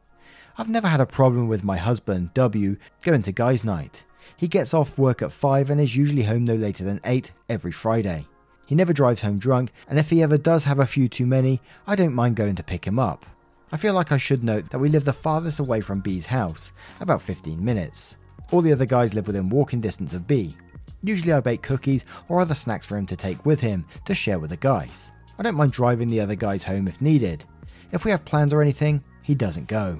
I've 0.56 0.68
never 0.68 0.88
had 0.88 1.00
a 1.00 1.06
problem 1.06 1.48
with 1.48 1.64
my 1.64 1.76
husband, 1.76 2.34
W, 2.34 2.76
going 3.02 3.22
to 3.22 3.32
guys' 3.32 3.64
night. 3.64 4.04
He 4.36 4.48
gets 4.48 4.74
off 4.74 4.98
work 4.98 5.22
at 5.22 5.32
5 5.32 5.70
and 5.70 5.80
is 5.80 5.96
usually 5.96 6.22
home 6.22 6.44
no 6.44 6.54
later 6.54 6.84
than 6.84 7.00
8 7.04 7.30
every 7.48 7.72
Friday. 7.72 8.26
He 8.66 8.74
never 8.74 8.92
drives 8.92 9.22
home 9.22 9.38
drunk, 9.38 9.72
and 9.88 9.98
if 9.98 10.10
he 10.10 10.22
ever 10.22 10.38
does 10.38 10.64
have 10.64 10.78
a 10.78 10.86
few 10.86 11.08
too 11.08 11.26
many, 11.26 11.60
I 11.86 11.96
don't 11.96 12.14
mind 12.14 12.36
going 12.36 12.56
to 12.56 12.62
pick 12.62 12.86
him 12.86 12.98
up. 12.98 13.26
I 13.72 13.78
feel 13.78 13.94
like 13.94 14.12
I 14.12 14.18
should 14.18 14.44
note 14.44 14.68
that 14.68 14.78
we 14.78 14.90
live 14.90 15.06
the 15.06 15.14
farthest 15.14 15.58
away 15.58 15.80
from 15.80 16.00
B's 16.00 16.26
house, 16.26 16.72
about 17.00 17.22
15 17.22 17.64
minutes. 17.64 18.18
All 18.50 18.60
the 18.60 18.72
other 18.72 18.84
guys 18.84 19.14
live 19.14 19.26
within 19.26 19.48
walking 19.48 19.80
distance 19.80 20.12
of 20.12 20.26
B. 20.26 20.54
Usually 21.02 21.32
I 21.32 21.40
bake 21.40 21.62
cookies 21.62 22.04
or 22.28 22.38
other 22.38 22.54
snacks 22.54 22.84
for 22.84 22.98
him 22.98 23.06
to 23.06 23.16
take 23.16 23.46
with 23.46 23.60
him 23.60 23.86
to 24.04 24.14
share 24.14 24.38
with 24.38 24.50
the 24.50 24.58
guys. 24.58 25.10
I 25.38 25.42
don't 25.42 25.56
mind 25.56 25.72
driving 25.72 26.10
the 26.10 26.20
other 26.20 26.34
guys 26.34 26.62
home 26.62 26.86
if 26.86 27.00
needed. 27.00 27.44
If 27.92 28.04
we 28.04 28.10
have 28.10 28.26
plans 28.26 28.52
or 28.52 28.60
anything, 28.60 29.02
he 29.22 29.34
doesn't 29.34 29.68
go. 29.68 29.98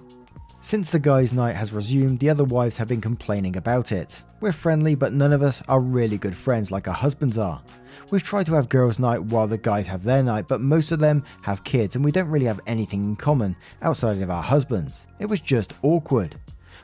Since 0.61 0.91
the 0.91 0.99
guys' 0.99 1.33
night 1.33 1.55
has 1.55 1.73
resumed, 1.73 2.21
the 2.21 2.29
other 2.29 2.45
wives 2.45 2.77
have 2.77 2.89
been 2.89 3.01
complaining 3.01 3.57
about 3.57 3.91
it. 3.91 4.23
We're 4.41 4.53
friendly, 4.53 4.95
but 4.95 5.15
none 5.15 5.33
of 5.33 5.43
us 5.43 5.63
are 5.67 5.81
really 5.81 6.19
good 6.19 6.37
friends 6.37 6.71
like 6.71 6.89
our 6.89 6.95
husbands 6.95 7.39
are. 7.39 7.63
We've 8.13 8.23
tried 8.23 8.45
to 8.45 8.55
have 8.57 8.69
girls' 8.69 8.99
night 8.99 9.23
while 9.23 9.47
the 9.47 9.57
guys 9.57 9.87
have 9.87 10.05
their 10.05 10.23
night, 10.23 10.47
but 10.47 10.61
most 10.61 10.93
of 10.93 10.99
them 10.99 11.25
have 11.41 11.65
kids 11.65 11.97
and 11.97 12.05
we 12.05 12.13
don't 12.13 12.29
really 12.29 12.45
have 12.45 12.61
anything 12.67 13.03
in 13.05 13.17
common 13.17 13.57
outside 13.81 14.21
of 14.21 14.31
our 14.31 14.43
husbands. 14.43 15.07
It 15.19 15.25
was 15.25 15.41
just 15.41 15.73
awkward. 15.83 16.37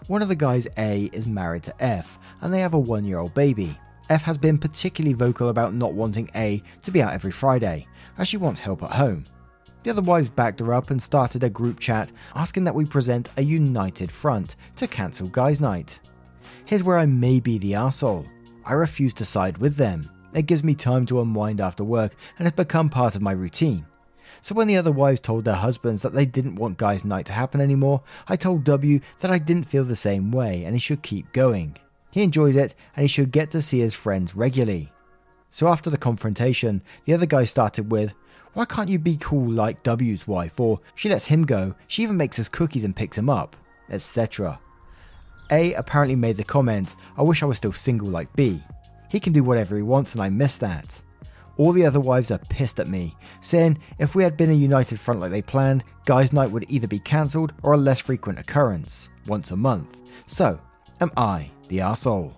One 0.07 0.23
of 0.23 0.29
the 0.29 0.35
guys, 0.35 0.67
A, 0.79 1.11
is 1.13 1.27
married 1.27 1.65
to 1.65 1.85
F, 1.85 2.19
and 2.41 2.53
they 2.53 2.61
have 2.61 2.73
a 2.73 2.79
one 2.79 3.05
year 3.05 3.19
old 3.19 3.35
baby. 3.35 3.79
F 4.09 4.23
has 4.23 4.39
been 4.39 4.57
particularly 4.57 5.13
vocal 5.13 5.51
about 5.51 5.75
not 5.75 5.93
wanting 5.93 6.31
A 6.35 6.63
to 6.85 6.91
be 6.91 7.03
out 7.03 7.13
every 7.13 7.31
Friday, 7.31 7.87
as 8.17 8.27
she 8.27 8.39
wants 8.39 8.59
help 8.59 8.83
at 8.83 8.93
home. 8.93 9.27
The 9.83 9.91
other 9.91 10.01
wives 10.01 10.31
backed 10.31 10.61
her 10.61 10.73
up 10.73 10.91
and 10.91 11.03
started 11.03 11.45
a 11.45 11.51
group 11.51 11.79
chat 11.79 12.11
asking 12.37 12.65
that 12.65 12.75
we 12.75 12.87
present 12.87 13.29
a 13.37 13.43
united 13.43 14.11
front 14.11 14.57
to 14.77 14.89
cancel 14.89 15.29
Guys 15.29 15.61
Night. 15.61 16.01
Here's 16.65 16.83
where 16.83 16.97
I 16.97 17.05
may 17.05 17.39
be 17.39 17.59
the 17.59 17.75
asshole. 17.75 18.25
I 18.65 18.73
refuse 18.73 19.13
to 19.15 19.27
side 19.27 19.59
with 19.59 19.77
them. 19.77 20.09
It 20.35 20.47
gives 20.47 20.63
me 20.63 20.75
time 20.75 21.07
to 21.07 21.21
unwind 21.21 21.61
after 21.61 21.85
work 21.85 22.15
and 22.39 22.47
has 22.47 22.55
become 22.55 22.89
part 22.89 23.15
of 23.15 23.23
my 23.23 23.33
routine. 23.33 23.87
So 24.41 24.55
when 24.55 24.69
the 24.69 24.77
other 24.77 24.93
wives 24.93 25.21
told 25.21 25.45
their 25.45 25.55
husbands 25.55 26.03
that 26.03 26.13
they 26.13 26.27
didn't 26.27 26.57
want 26.57 26.79
Guys 26.79 27.05
Night 27.05 27.27
to 27.27 27.33
happen 27.33 27.61
anymore, 27.61 28.03
I 28.29 28.37
told 28.37 28.65
W 28.65 29.01
that 29.21 29.31
I 29.31 29.39
didn't 29.39 29.65
feel 29.65 29.85
the 29.85 29.97
same 29.97 30.31
way 30.31 30.65
and 30.65 30.75
he 30.75 30.81
should 30.81 31.03
keep 31.03 31.33
going. 31.33 31.77
He 32.11 32.23
enjoys 32.23 32.57
it 32.57 32.75
and 32.95 33.03
he 33.03 33.09
should 33.09 33.33
get 33.33 33.51
to 33.53 33.63
see 33.63 33.81
his 33.81 33.95
friends 33.95 34.37
regularly. 34.37 34.93
So 35.51 35.69
after 35.69 35.91
the 35.91 35.99
confrontation, 35.99 36.83
the 37.05 37.15
other 37.15 37.27
guy 37.27 37.45
started 37.45 37.91
with, 37.91 38.15
why 38.53 38.65
can't 38.65 38.89
you 38.89 38.99
be 38.99 39.17
cool 39.17 39.51
like 39.51 39.83
W's 39.83 40.27
wife? 40.27 40.59
Or 40.61 40.81
she 40.95 41.09
lets 41.09 41.27
him 41.27 41.45
go, 41.45 41.75
she 41.87 42.03
even 42.03 42.17
makes 42.17 42.39
us 42.39 42.49
cookies 42.49 42.85
and 42.85 42.95
picks 42.95 43.17
him 43.17 43.31
up, 43.31 43.57
etc. 43.91 44.59
A 45.51 45.75
apparently 45.75 46.17
made 46.17 46.37
the 46.37 46.45
comment, 46.45 46.95
I 47.17 47.23
wish 47.23 47.43
I 47.43 47.47
was 47.47 47.57
still 47.57 47.73
single 47.73 48.09
like 48.09 48.35
B. 48.37 48.63
He 49.09 49.21
can 49.21 49.33
do 49.33 49.43
whatever 49.43 49.77
he 49.77 49.83
wants 49.83 50.13
and 50.13 50.23
I 50.23 50.29
miss 50.29 50.57
that. 50.59 51.03
All 51.57 51.73
the 51.73 51.85
other 51.85 51.99
wives 51.99 52.31
are 52.31 52.39
pissed 52.39 52.79
at 52.79 52.89
me, 52.89 53.17
saying 53.41 53.79
if 53.99 54.15
we 54.15 54.23
had 54.23 54.37
been 54.37 54.51
a 54.51 54.55
united 54.55 55.01
front 55.01 55.19
like 55.19 55.33
they 55.33 55.43
planned, 55.43 55.83
Guys 56.05 56.33
Night 56.33 56.51
would 56.51 56.65
either 56.69 56.87
be 56.87 57.01
cancelled 57.01 57.53
or 57.65 57.73
a 57.73 57.77
less 57.77 57.99
frequent 57.99 58.39
occurrence, 58.39 59.11
once 59.27 59.51
a 59.51 59.57
month. 59.57 60.01
So, 60.27 60.61
am 61.01 61.11
I 61.17 61.51
the 61.67 61.81
asshole? 61.81 62.33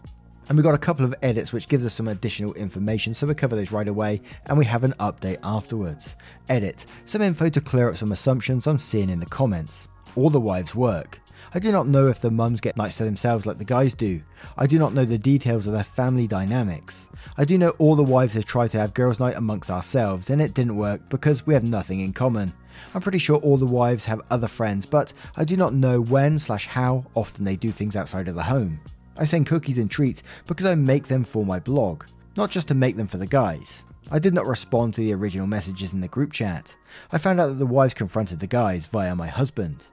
And 0.48 0.56
we 0.56 0.64
got 0.64 0.74
a 0.74 0.78
couple 0.78 1.04
of 1.04 1.14
edits 1.22 1.52
which 1.52 1.68
gives 1.68 1.84
us 1.84 1.94
some 1.94 2.08
additional 2.08 2.54
information, 2.54 3.12
so 3.12 3.26
we 3.26 3.34
cover 3.34 3.54
those 3.54 3.70
right 3.70 3.86
away, 3.86 4.22
and 4.46 4.56
we 4.56 4.64
have 4.64 4.84
an 4.84 4.94
update 4.98 5.38
afterwards. 5.44 6.16
Edit, 6.48 6.86
some 7.04 7.22
info 7.22 7.50
to 7.50 7.60
clear 7.60 7.90
up 7.90 7.96
some 7.98 8.12
assumptions 8.12 8.66
I'm 8.66 8.78
seeing 8.78 9.10
in 9.10 9.20
the 9.20 9.26
comments. 9.26 9.86
All 10.16 10.30
the 10.30 10.40
wives 10.40 10.74
work. 10.74 11.20
I 11.54 11.58
do 11.58 11.72
not 11.72 11.88
know 11.88 12.08
if 12.08 12.20
the 12.20 12.30
mums 12.30 12.60
get 12.60 12.76
nights 12.76 12.96
to 12.96 13.04
themselves 13.04 13.46
like 13.46 13.58
the 13.58 13.64
guys 13.64 13.94
do. 13.94 14.22
I 14.56 14.66
do 14.66 14.78
not 14.78 14.94
know 14.94 15.04
the 15.04 15.18
details 15.18 15.66
of 15.66 15.72
their 15.72 15.84
family 15.84 16.26
dynamics. 16.26 17.08
I 17.36 17.44
do 17.44 17.58
know 17.58 17.70
all 17.78 17.96
the 17.96 18.02
wives 18.02 18.34
have 18.34 18.44
tried 18.44 18.70
to 18.72 18.78
have 18.78 18.94
girls' 18.94 19.20
night 19.20 19.36
amongst 19.36 19.70
ourselves 19.70 20.30
and 20.30 20.40
it 20.40 20.54
didn't 20.54 20.76
work 20.76 21.08
because 21.08 21.46
we 21.46 21.54
have 21.54 21.64
nothing 21.64 22.00
in 22.00 22.12
common. 22.12 22.52
I'm 22.94 23.00
pretty 23.00 23.18
sure 23.18 23.38
all 23.38 23.56
the 23.56 23.66
wives 23.66 24.04
have 24.04 24.22
other 24.30 24.48
friends, 24.48 24.86
but 24.86 25.12
I 25.36 25.44
do 25.44 25.56
not 25.56 25.74
know 25.74 26.00
when 26.00 26.38
slash 26.38 26.66
how 26.66 27.04
often 27.14 27.44
they 27.44 27.56
do 27.56 27.70
things 27.70 27.96
outside 27.96 28.28
of 28.28 28.34
the 28.34 28.42
home. 28.42 28.80
I 29.16 29.24
send 29.24 29.46
cookies 29.46 29.78
and 29.78 29.90
treats 29.90 30.22
because 30.46 30.66
I 30.66 30.74
make 30.74 31.08
them 31.08 31.24
for 31.24 31.44
my 31.44 31.58
blog, 31.58 32.04
not 32.36 32.50
just 32.50 32.68
to 32.68 32.74
make 32.74 32.96
them 32.96 33.06
for 33.06 33.18
the 33.18 33.26
guys. 33.26 33.84
I 34.10 34.18
did 34.18 34.34
not 34.34 34.46
respond 34.46 34.94
to 34.94 35.02
the 35.02 35.12
original 35.12 35.46
messages 35.46 35.92
in 35.92 36.00
the 36.00 36.08
group 36.08 36.32
chat. 36.32 36.74
I 37.12 37.18
found 37.18 37.38
out 37.38 37.48
that 37.48 37.58
the 37.58 37.66
wives 37.66 37.94
confronted 37.94 38.40
the 38.40 38.46
guys 38.46 38.86
via 38.86 39.14
my 39.14 39.28
husband. 39.28 39.86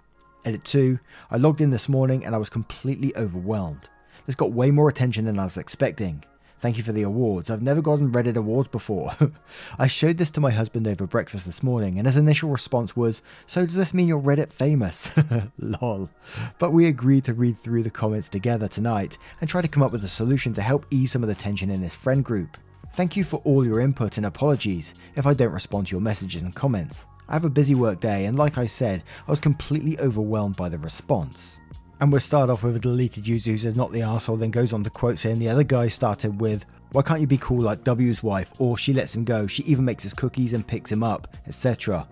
Edit 0.48 0.64
2. 0.64 0.98
I 1.30 1.36
logged 1.36 1.60
in 1.60 1.72
this 1.72 1.90
morning 1.90 2.24
and 2.24 2.34
I 2.34 2.38
was 2.38 2.50
completely 2.50 3.14
overwhelmed. 3.18 3.90
This 4.26 4.36
got 4.36 4.54
way 4.54 4.72
more 4.72 4.88
attention 4.88 5.26
than 5.26 5.38
I 5.38 5.44
was 5.44 5.58
expecting. 5.58 6.24
Thank 6.62 6.78
you 6.78 6.84
for 6.84 6.94
the 6.94 7.02
awards. 7.02 7.50
I've 7.50 7.62
never 7.62 7.82
gotten 7.82 8.14
Reddit 8.14 8.38
awards 8.38 8.70
before. 8.70 9.12
I 9.78 9.88
showed 9.88 10.18
this 10.18 10.32
to 10.32 10.40
my 10.40 10.52
husband 10.52 10.88
over 10.88 11.06
breakfast 11.06 11.46
this 11.46 11.62
morning, 11.62 11.98
and 11.98 12.08
his 12.08 12.16
initial 12.16 12.50
response 12.50 12.96
was, 12.96 13.22
So 13.46 13.66
does 13.66 13.76
this 13.76 13.94
mean 13.94 14.08
you're 14.08 14.22
Reddit 14.22 14.54
famous? 14.54 15.12
Lol. 15.60 16.10
But 16.60 16.72
we 16.72 16.86
agreed 16.86 17.26
to 17.26 17.34
read 17.34 17.58
through 17.58 17.84
the 17.84 17.90
comments 17.90 18.30
together 18.30 18.70
tonight 18.70 19.18
and 19.42 19.50
try 19.50 19.62
to 19.62 19.68
come 19.68 19.84
up 19.84 19.92
with 19.92 20.06
a 20.06 20.08
solution 20.08 20.54
to 20.54 20.62
help 20.62 20.86
ease 20.92 21.12
some 21.12 21.24
of 21.24 21.30
the 21.30 21.36
tension 21.36 21.70
in 21.70 21.82
this 21.82 21.94
friend 21.94 22.24
group. 22.24 22.56
Thank 22.94 23.18
you 23.18 23.26
for 23.26 23.42
all 23.44 23.66
your 23.66 23.82
input 23.82 24.16
and 24.16 24.26
apologies 24.26 24.94
if 25.18 25.28
I 25.28 25.34
don't 25.34 25.52
respond 25.52 25.88
to 25.88 25.92
your 25.92 26.02
messages 26.02 26.42
and 26.42 26.56
comments. 26.56 27.06
I 27.30 27.34
have 27.34 27.46
a 27.46 27.50
busy 27.50 27.76
work 27.76 28.00
day, 28.00 28.26
and 28.26 28.38
like 28.38 28.58
I 28.58 28.66
said, 28.66 29.04
I 29.28 29.32
was 29.32 29.40
completely 29.40 30.00
overwhelmed 30.00 30.56
by 30.56 30.70
the 30.70 30.78
response. 30.78 31.60
And 32.00 32.12
we'll 32.12 32.22
start 32.22 32.50
off 32.50 32.64
with 32.64 32.76
a 32.76 32.80
deleted 32.80 33.28
user 33.28 33.52
who 33.52 33.58
says 33.58 33.76
not 33.76 33.92
the 33.92 34.04
asshole, 34.04 34.38
then 34.38 34.52
goes 34.52 34.72
on 34.72 34.84
to 34.84 34.90
quote 34.90 35.18
saying 35.18 35.40
the 35.40 35.50
other 35.50 35.64
guy 35.64 35.88
started 35.88 36.40
with, 36.40 36.66
Why 36.92 37.02
can't 37.02 37.22
you 37.22 37.28
be 37.28 37.40
cool 37.40 37.62
like 37.62 37.84
W's 37.84 38.22
wife? 38.22 38.54
Or 38.60 38.78
she 38.78 38.94
lets 38.94 39.16
him 39.16 39.24
go, 39.24 39.48
she 39.48 39.64
even 39.64 39.84
makes 39.84 40.04
his 40.04 40.14
cookies 40.14 40.54
and 40.54 40.66
picks 40.66 40.92
him 40.92 41.04
up, 41.04 41.36
etc. 41.48 42.08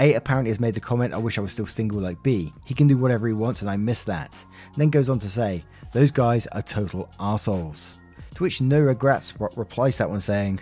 A 0.00 0.14
apparently 0.14 0.50
has 0.50 0.60
made 0.60 0.74
the 0.74 0.80
comment, 0.80 1.14
I 1.14 1.18
wish 1.18 1.38
I 1.38 1.42
was 1.42 1.52
still 1.52 1.66
single 1.66 2.00
like 2.00 2.22
B. 2.22 2.52
He 2.64 2.74
can 2.74 2.86
do 2.86 2.96
whatever 2.96 3.26
he 3.26 3.34
wants 3.34 3.60
and 3.60 3.70
I 3.70 3.76
miss 3.76 4.04
that. 4.04 4.44
And 4.72 4.76
then 4.76 4.90
goes 4.90 5.10
on 5.10 5.18
to 5.20 5.28
say, 5.28 5.64
Those 5.92 6.10
guys 6.10 6.46
are 6.48 6.62
total 6.62 7.10
assholes. 7.20 7.98
To 8.34 8.42
which 8.42 8.60
No 8.60 8.80
Regrets 8.80 9.34
replies 9.38 9.96
that 9.98 10.10
one 10.10 10.20
saying, 10.20 10.60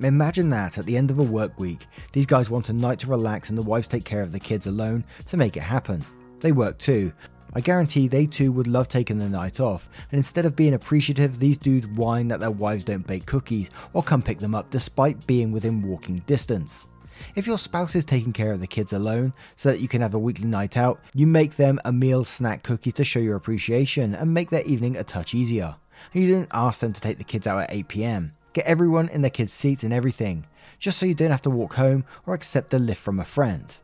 Imagine 0.00 0.50
that 0.50 0.76
at 0.78 0.86
the 0.86 0.96
end 0.96 1.10
of 1.10 1.18
a 1.18 1.22
work 1.22 1.58
week, 1.58 1.86
these 2.12 2.26
guys 2.26 2.50
want 2.50 2.68
a 2.68 2.72
night 2.72 2.98
to 3.00 3.06
relax 3.06 3.48
and 3.48 3.56
the 3.56 3.62
wives 3.62 3.88
take 3.88 4.04
care 4.04 4.22
of 4.22 4.32
the 4.32 4.40
kids 4.40 4.66
alone 4.66 5.04
to 5.26 5.36
make 5.36 5.56
it 5.56 5.62
happen. 5.62 6.04
They 6.40 6.52
work 6.52 6.78
too. 6.78 7.12
I 7.54 7.60
guarantee 7.60 8.08
they 8.08 8.26
too 8.26 8.50
would 8.52 8.66
love 8.66 8.88
taking 8.88 9.18
the 9.18 9.28
night 9.28 9.60
off, 9.60 9.88
and 10.10 10.18
instead 10.18 10.44
of 10.44 10.56
being 10.56 10.74
appreciative, 10.74 11.38
these 11.38 11.56
dudes 11.56 11.86
whine 11.86 12.26
that 12.28 12.40
their 12.40 12.50
wives 12.50 12.82
don't 12.82 13.06
bake 13.06 13.26
cookies 13.26 13.70
or 13.92 14.02
come 14.02 14.22
pick 14.22 14.40
them 14.40 14.56
up 14.56 14.70
despite 14.70 15.26
being 15.28 15.52
within 15.52 15.80
walking 15.80 16.16
distance. 16.26 16.88
If 17.36 17.46
your 17.46 17.58
spouse 17.58 17.94
is 17.94 18.04
taking 18.04 18.32
care 18.32 18.52
of 18.52 18.60
the 18.60 18.66
kids 18.66 18.92
alone 18.92 19.32
so 19.54 19.70
that 19.70 19.80
you 19.80 19.86
can 19.86 20.02
have 20.02 20.14
a 20.14 20.18
weekly 20.18 20.46
night 20.46 20.76
out, 20.76 21.00
you 21.14 21.28
make 21.28 21.54
them 21.54 21.78
a 21.84 21.92
meal 21.92 22.24
snack 22.24 22.64
cookie 22.64 22.90
to 22.92 23.04
show 23.04 23.20
your 23.20 23.36
appreciation 23.36 24.16
and 24.16 24.34
make 24.34 24.50
their 24.50 24.64
evening 24.64 24.96
a 24.96 25.04
touch 25.04 25.32
easier. 25.32 25.76
And 26.12 26.24
you 26.24 26.28
didn't 26.28 26.50
ask 26.52 26.80
them 26.80 26.92
to 26.92 27.00
take 27.00 27.18
the 27.18 27.24
kids 27.24 27.46
out 27.46 27.62
at 27.62 27.72
8 27.72 27.86
pm. 27.86 28.32
Get 28.54 28.66
everyone 28.66 29.08
in 29.08 29.20
their 29.20 29.30
kids' 29.30 29.52
seats 29.52 29.82
and 29.82 29.92
everything, 29.92 30.46
just 30.78 30.96
so 30.96 31.06
you 31.06 31.14
don't 31.14 31.32
have 31.32 31.42
to 31.42 31.50
walk 31.50 31.74
home 31.74 32.04
or 32.24 32.34
accept 32.34 32.72
a 32.72 32.78
lift 32.78 33.02
from 33.02 33.18
a 33.18 33.24
friend. 33.24 33.76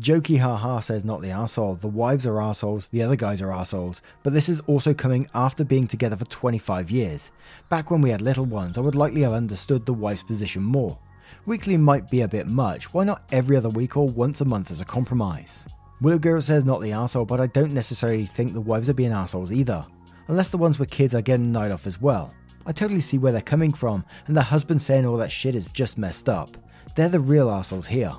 Jokey 0.00 0.38
haha 0.38 0.78
says 0.78 1.04
not 1.04 1.20
the 1.20 1.30
asshole. 1.30 1.74
The 1.74 1.88
wives 1.88 2.24
are 2.24 2.40
assholes, 2.40 2.88
the 2.92 3.02
other 3.02 3.16
guys 3.16 3.42
are 3.42 3.52
assholes. 3.52 4.00
But 4.22 4.32
this 4.32 4.48
is 4.48 4.60
also 4.60 4.94
coming 4.94 5.26
after 5.34 5.64
being 5.64 5.88
together 5.88 6.16
for 6.16 6.24
25 6.26 6.88
years. 6.90 7.32
Back 7.68 7.90
when 7.90 8.00
we 8.00 8.10
had 8.10 8.22
little 8.22 8.44
ones, 8.44 8.78
I 8.78 8.80
would 8.80 8.94
likely 8.94 9.22
have 9.22 9.32
understood 9.32 9.84
the 9.84 9.92
wife's 9.92 10.22
position 10.22 10.62
more. 10.62 10.96
Weekly 11.44 11.76
might 11.76 12.08
be 12.08 12.20
a 12.20 12.28
bit 12.28 12.46
much, 12.46 12.94
why 12.94 13.02
not 13.02 13.24
every 13.32 13.56
other 13.56 13.70
week 13.70 13.96
or 13.96 14.08
once 14.08 14.40
a 14.40 14.44
month 14.44 14.70
as 14.70 14.80
a 14.80 14.84
compromise? 14.84 15.66
Willow 16.00 16.18
Girl 16.18 16.40
says 16.40 16.64
not 16.64 16.80
the 16.80 16.92
asshole, 16.92 17.24
but 17.24 17.40
I 17.40 17.48
don't 17.48 17.74
necessarily 17.74 18.26
think 18.26 18.54
the 18.54 18.60
wives 18.60 18.88
are 18.88 18.94
being 18.94 19.12
assholes 19.12 19.50
either. 19.50 19.84
Unless 20.28 20.50
the 20.50 20.58
ones 20.58 20.78
with 20.78 20.90
kids 20.90 21.14
are 21.14 21.22
getting 21.22 21.50
night 21.50 21.72
off 21.72 21.88
as 21.88 22.00
well. 22.00 22.32
I 22.66 22.72
totally 22.72 23.00
see 23.00 23.18
where 23.18 23.32
they're 23.32 23.42
coming 23.42 23.72
from, 23.72 24.04
and 24.26 24.36
the 24.36 24.42
husband 24.42 24.82
saying 24.82 25.06
all 25.06 25.16
that 25.16 25.32
shit 25.32 25.54
is 25.54 25.64
just 25.66 25.98
messed 25.98 26.28
up. 26.28 26.56
They're 26.94 27.08
the 27.08 27.20
real 27.20 27.50
assholes 27.50 27.86
here. 27.86 28.14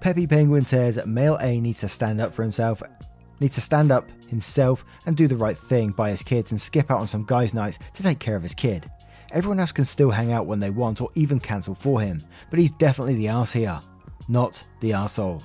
Peppy 0.00 0.26
Penguin 0.26 0.64
says 0.64 0.98
male 1.06 1.38
A 1.40 1.60
needs 1.60 1.80
to 1.80 1.88
stand 1.88 2.20
up 2.20 2.34
for 2.34 2.42
himself, 2.42 2.82
needs 3.40 3.54
to 3.54 3.60
stand 3.60 3.90
up 3.90 4.08
himself 4.26 4.84
and 5.06 5.16
do 5.16 5.28
the 5.28 5.36
right 5.36 5.56
thing 5.56 5.90
by 5.90 6.10
his 6.10 6.22
kids 6.22 6.50
and 6.50 6.60
skip 6.60 6.90
out 6.90 7.00
on 7.00 7.06
some 7.08 7.24
guys' 7.24 7.54
nights 7.54 7.78
to 7.94 8.02
take 8.02 8.18
care 8.18 8.36
of 8.36 8.42
his 8.42 8.54
kid. 8.54 8.90
Everyone 9.32 9.60
else 9.60 9.72
can 9.72 9.84
still 9.84 10.10
hang 10.10 10.32
out 10.32 10.46
when 10.46 10.60
they 10.60 10.70
want 10.70 11.00
or 11.00 11.08
even 11.14 11.40
cancel 11.40 11.74
for 11.74 12.00
him, 12.00 12.22
but 12.50 12.58
he's 12.58 12.70
definitely 12.70 13.14
the 13.14 13.28
ass 13.28 13.52
here, 13.52 13.80
not 14.28 14.62
the 14.80 14.92
asshole. 14.92 15.42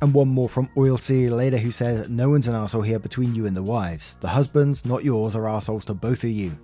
And 0.00 0.14
one 0.14 0.28
more 0.28 0.48
from 0.48 0.70
Oil 0.76 0.96
Sea 0.96 1.28
later 1.28 1.58
who 1.58 1.72
says, 1.72 2.08
No 2.08 2.30
one's 2.30 2.46
an 2.46 2.54
asshole 2.54 2.82
here 2.82 3.00
between 3.00 3.34
you 3.34 3.46
and 3.46 3.56
the 3.56 3.62
wives. 3.62 4.16
The 4.20 4.28
husbands, 4.28 4.84
not 4.84 5.04
yours, 5.04 5.34
are 5.34 5.48
assholes 5.48 5.84
to 5.86 5.94
both 5.94 6.22
of 6.22 6.30
you. 6.30 6.56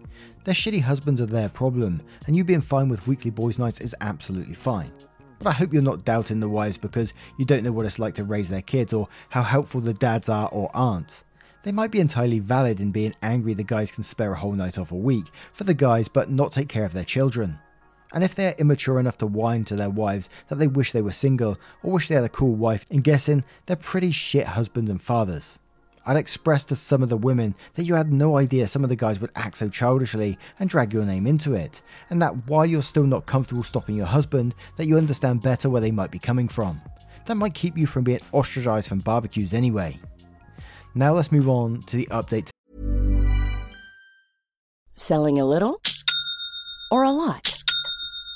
Their 0.45 0.55
shitty 0.55 0.83
husbands 0.83 1.23
are 1.23 1.27
their 1.27 1.49
problem, 1.49 2.03
and 2.27 2.37
you 2.37 2.45
being 2.45 2.61
fine 2.61 2.91
with 2.91 3.07
weekly 3.07 3.31
boys' 3.31 3.59
nights 3.59 3.81
is 3.81 3.97
absolutely 4.03 4.55
fine. 4.55 4.93
But 5.39 5.49
I 5.49 5.53
hope 5.53 5.73
you're 5.73 5.81
not 5.81 6.05
doubting 6.05 6.39
the 6.39 6.51
wives 6.51 6.77
because 6.77 7.15
you 7.39 7.47
don't 7.47 7.65
know 7.65 7.73
what 7.73 7.87
it's 7.87 7.99
like 7.99 8.15
to 8.17 8.25
raise 8.25 8.51
their 8.51 8.61
kids 8.61 8.93
or 8.93 9.09
how 9.31 9.43
helpful 9.43 9.81
the 9.81 9.95
dads 9.95 10.29
are 10.29 10.49
or 10.51 10.71
aren't. 10.75 11.25
They 11.63 11.73
might 11.73 11.91
be 11.91 12.01
entirely 12.01 12.41
valid 12.41 12.81
in 12.81 12.91
being 12.91 13.15
angry 13.23 13.55
the 13.55 13.65
guys 13.65 13.91
can 13.91 14.03
spare 14.03 14.33
a 14.33 14.39
whole 14.39 14.53
night 14.53 14.77
off 14.77 14.93
a 14.93 14.97
week 14.97 15.31
for 15.55 15.65
the 15.65 15.73
guys 15.73 16.09
but 16.09 16.31
not 16.31 16.53
take 16.53 16.69
care 16.69 16.85
of 16.85 16.93
their 16.93 17.05
children. 17.05 17.59
And 18.13 18.23
if 18.23 18.35
they 18.35 18.49
are 18.49 18.55
immature 18.59 19.01
enough 19.01 19.17
to 19.19 19.27
whine 19.27 19.65
to 19.65 19.77
their 19.77 19.89
wives 19.89 20.29
that 20.49 20.57
they 20.57 20.67
wish 20.67 20.93
they 20.93 21.01
were 21.01 21.11
single 21.11 21.59
or 21.83 21.91
wish 21.91 22.09
they 22.09 22.15
had 22.17 22.25
a 22.25 22.29
cool 22.29 22.55
wife, 22.55 22.85
in 22.91 23.01
guessing 23.01 23.45
they're 23.65 23.77
pretty 23.77 24.11
shit 24.11 24.47
husbands 24.47 24.91
and 24.91 25.01
fathers. 25.01 25.59
I'd 26.07 26.17
express 26.17 26.65
to 26.65 26.77
some 26.77 27.03
of 27.03 27.09
the 27.09 27.17
women 27.17 27.55
that 27.75 27.85
you 27.85 27.95
had 27.95 28.13
no 28.13 28.37
idea 28.37 28.69
some 28.69 28.85
of 28.85 28.91
the 28.91 28.97
guys 28.97 29.21
would 29.21 29.31
act 29.35 29.57
so 29.57 29.69
childishly 29.69 30.39
and 30.59 30.69
drag 30.69 30.93
your 30.93 31.05
name 31.05 31.27
into 31.27 31.55
it, 31.55 31.83
and 32.11 32.21
that 32.21 32.47
while 32.49 32.67
you're 32.67 32.83
still 32.83 33.07
not 33.07 33.27
comfortable 33.27 33.63
stopping 33.63 33.97
your 33.97 34.07
husband, 34.07 34.55
that 34.77 34.87
you 34.87 34.99
understand 34.99 35.43
better 35.43 35.71
where 35.71 35.81
they 35.81 35.91
might 35.91 36.11
be 36.11 36.19
coming 36.19 36.49
from. 36.49 36.81
That 37.27 37.37
might 37.37 37.55
keep 37.55 37.79
you 37.79 37.87
from 37.87 38.05
being 38.05 38.21
ostracized 38.33 38.89
from 38.89 38.99
barbecues 38.99 39.55
anyway. 39.55 39.99
Now 40.95 41.15
let's 41.15 41.33
move 41.33 41.49
on 41.49 41.83
to 41.85 41.97
the 41.97 42.07
update. 42.11 42.51
Selling 44.97 45.41
a 45.41 45.47
little 45.47 45.81
or 46.91 47.03
a 47.03 47.11
lot? 47.11 47.54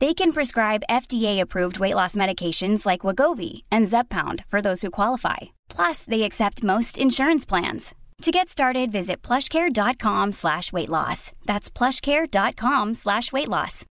They 0.00 0.14
can 0.14 0.32
prescribe 0.32 0.82
FDA-approved 0.88 1.78
weight 1.78 1.94
loss 1.94 2.16
medications 2.16 2.86
like 2.86 3.02
Wegovy 3.02 3.64
and 3.70 3.86
Zepbound 3.86 4.46
for 4.48 4.62
those 4.62 4.80
who 4.80 4.90
qualify. 4.90 5.36
Plus, 5.68 6.04
they 6.06 6.22
accept 6.22 6.64
most 6.64 6.96
insurance 6.96 7.44
plans. 7.44 7.94
To 8.22 8.30
get 8.30 8.48
started, 8.48 8.90
visit 8.90 9.20
plushcare.com 9.20 10.32
slash 10.32 10.72
weight 10.72 10.88
loss. 10.88 11.32
That's 11.44 11.70
plushcare.com 11.70 12.94
slash 12.94 13.30
weight 13.32 13.48
loss. 13.48 13.84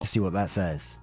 Let's 0.00 0.10
see 0.10 0.20
what 0.20 0.34
that 0.34 0.50
says. 0.50 0.98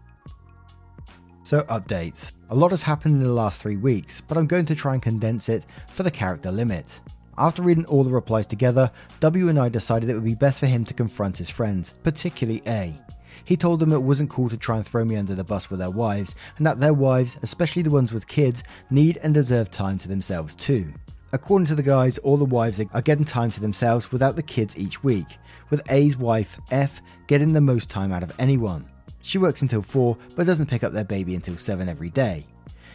So, 1.42 1.62
updates. 1.64 2.32
A 2.50 2.56
lot 2.56 2.72
has 2.72 2.84
happened 2.84 3.16
in 3.16 3.24
the 3.24 3.34
last 3.34 3.60
three 3.60 3.78
weeks, 3.78 4.22
but 4.22 4.38
I'm 4.38 4.48
going 4.48 4.66
to 4.68 4.76
try 4.76 4.94
and 4.94 5.02
condense 5.02 5.50
it 5.50 5.66
for 5.88 6.04
the 6.04 6.12
character 6.12 6.52
limit. 6.52 7.00
After 7.40 7.62
reading 7.62 7.86
all 7.86 8.04
the 8.04 8.10
replies 8.10 8.48
together, 8.48 8.90
W 9.20 9.50
and 9.50 9.60
I 9.60 9.70
decided 9.70 10.10
it 10.10 10.16
would 10.16 10.24
be 10.24 10.34
best 10.34 10.60
for 10.60 10.66
him 10.66 10.84
to 10.86 10.94
confront 10.94 11.38
his 11.38 11.52
friends, 11.52 11.94
particularly 12.02 12.64
A. 12.66 13.00
He 13.46 13.56
told 13.56 13.80
them 13.80 13.94
it 13.94 14.02
wasn't 14.02 14.32
cool 14.32 14.50
to 14.50 14.58
try 14.58 14.78
and 14.78 14.88
throw 14.88 15.06
me 15.06 15.16
under 15.16 15.36
the 15.36 15.44
bus 15.44 15.70
with 15.70 15.80
their 15.80 15.92
wives, 15.92 16.34
and 16.58 16.66
that 16.66 16.80
their 16.80 16.96
wives, 16.96 17.38
especially 17.44 17.84
the 17.84 17.92
ones 17.92 18.12
with 18.12 18.28
kids, 18.28 18.64
need 18.90 19.20
and 19.22 19.36
deserve 19.36 19.70
time 19.70 20.00
to 20.00 20.08
themselves 20.08 20.56
too. 20.56 20.92
According 21.32 21.68
to 21.68 21.76
the 21.76 21.84
guys, 21.84 22.18
all 22.20 22.38
the 22.38 22.46
wives 22.46 22.80
are 22.80 23.02
getting 23.02 23.26
time 23.26 23.52
to 23.52 23.62
themselves 23.62 24.12
without 24.12 24.36
the 24.36 24.42
kids 24.42 24.76
each 24.76 25.04
week, 25.04 25.28
with 25.70 25.84
A's 25.92 26.18
wife, 26.18 26.60
F, 26.72 27.02
getting 27.28 27.54
the 27.54 27.62
most 27.62 27.90
time 27.92 28.12
out 28.12 28.24
of 28.24 28.34
anyone. 28.40 28.90
She 29.22 29.38
works 29.38 29.62
until 29.62 29.84
4 29.84 30.18
but 30.36 30.48
doesn't 30.48 30.70
pick 30.70 30.84
up 30.84 30.94
their 30.94 31.04
baby 31.04 31.36
until 31.36 31.58
7 31.58 31.88
every 31.88 32.10
day. 32.10 32.48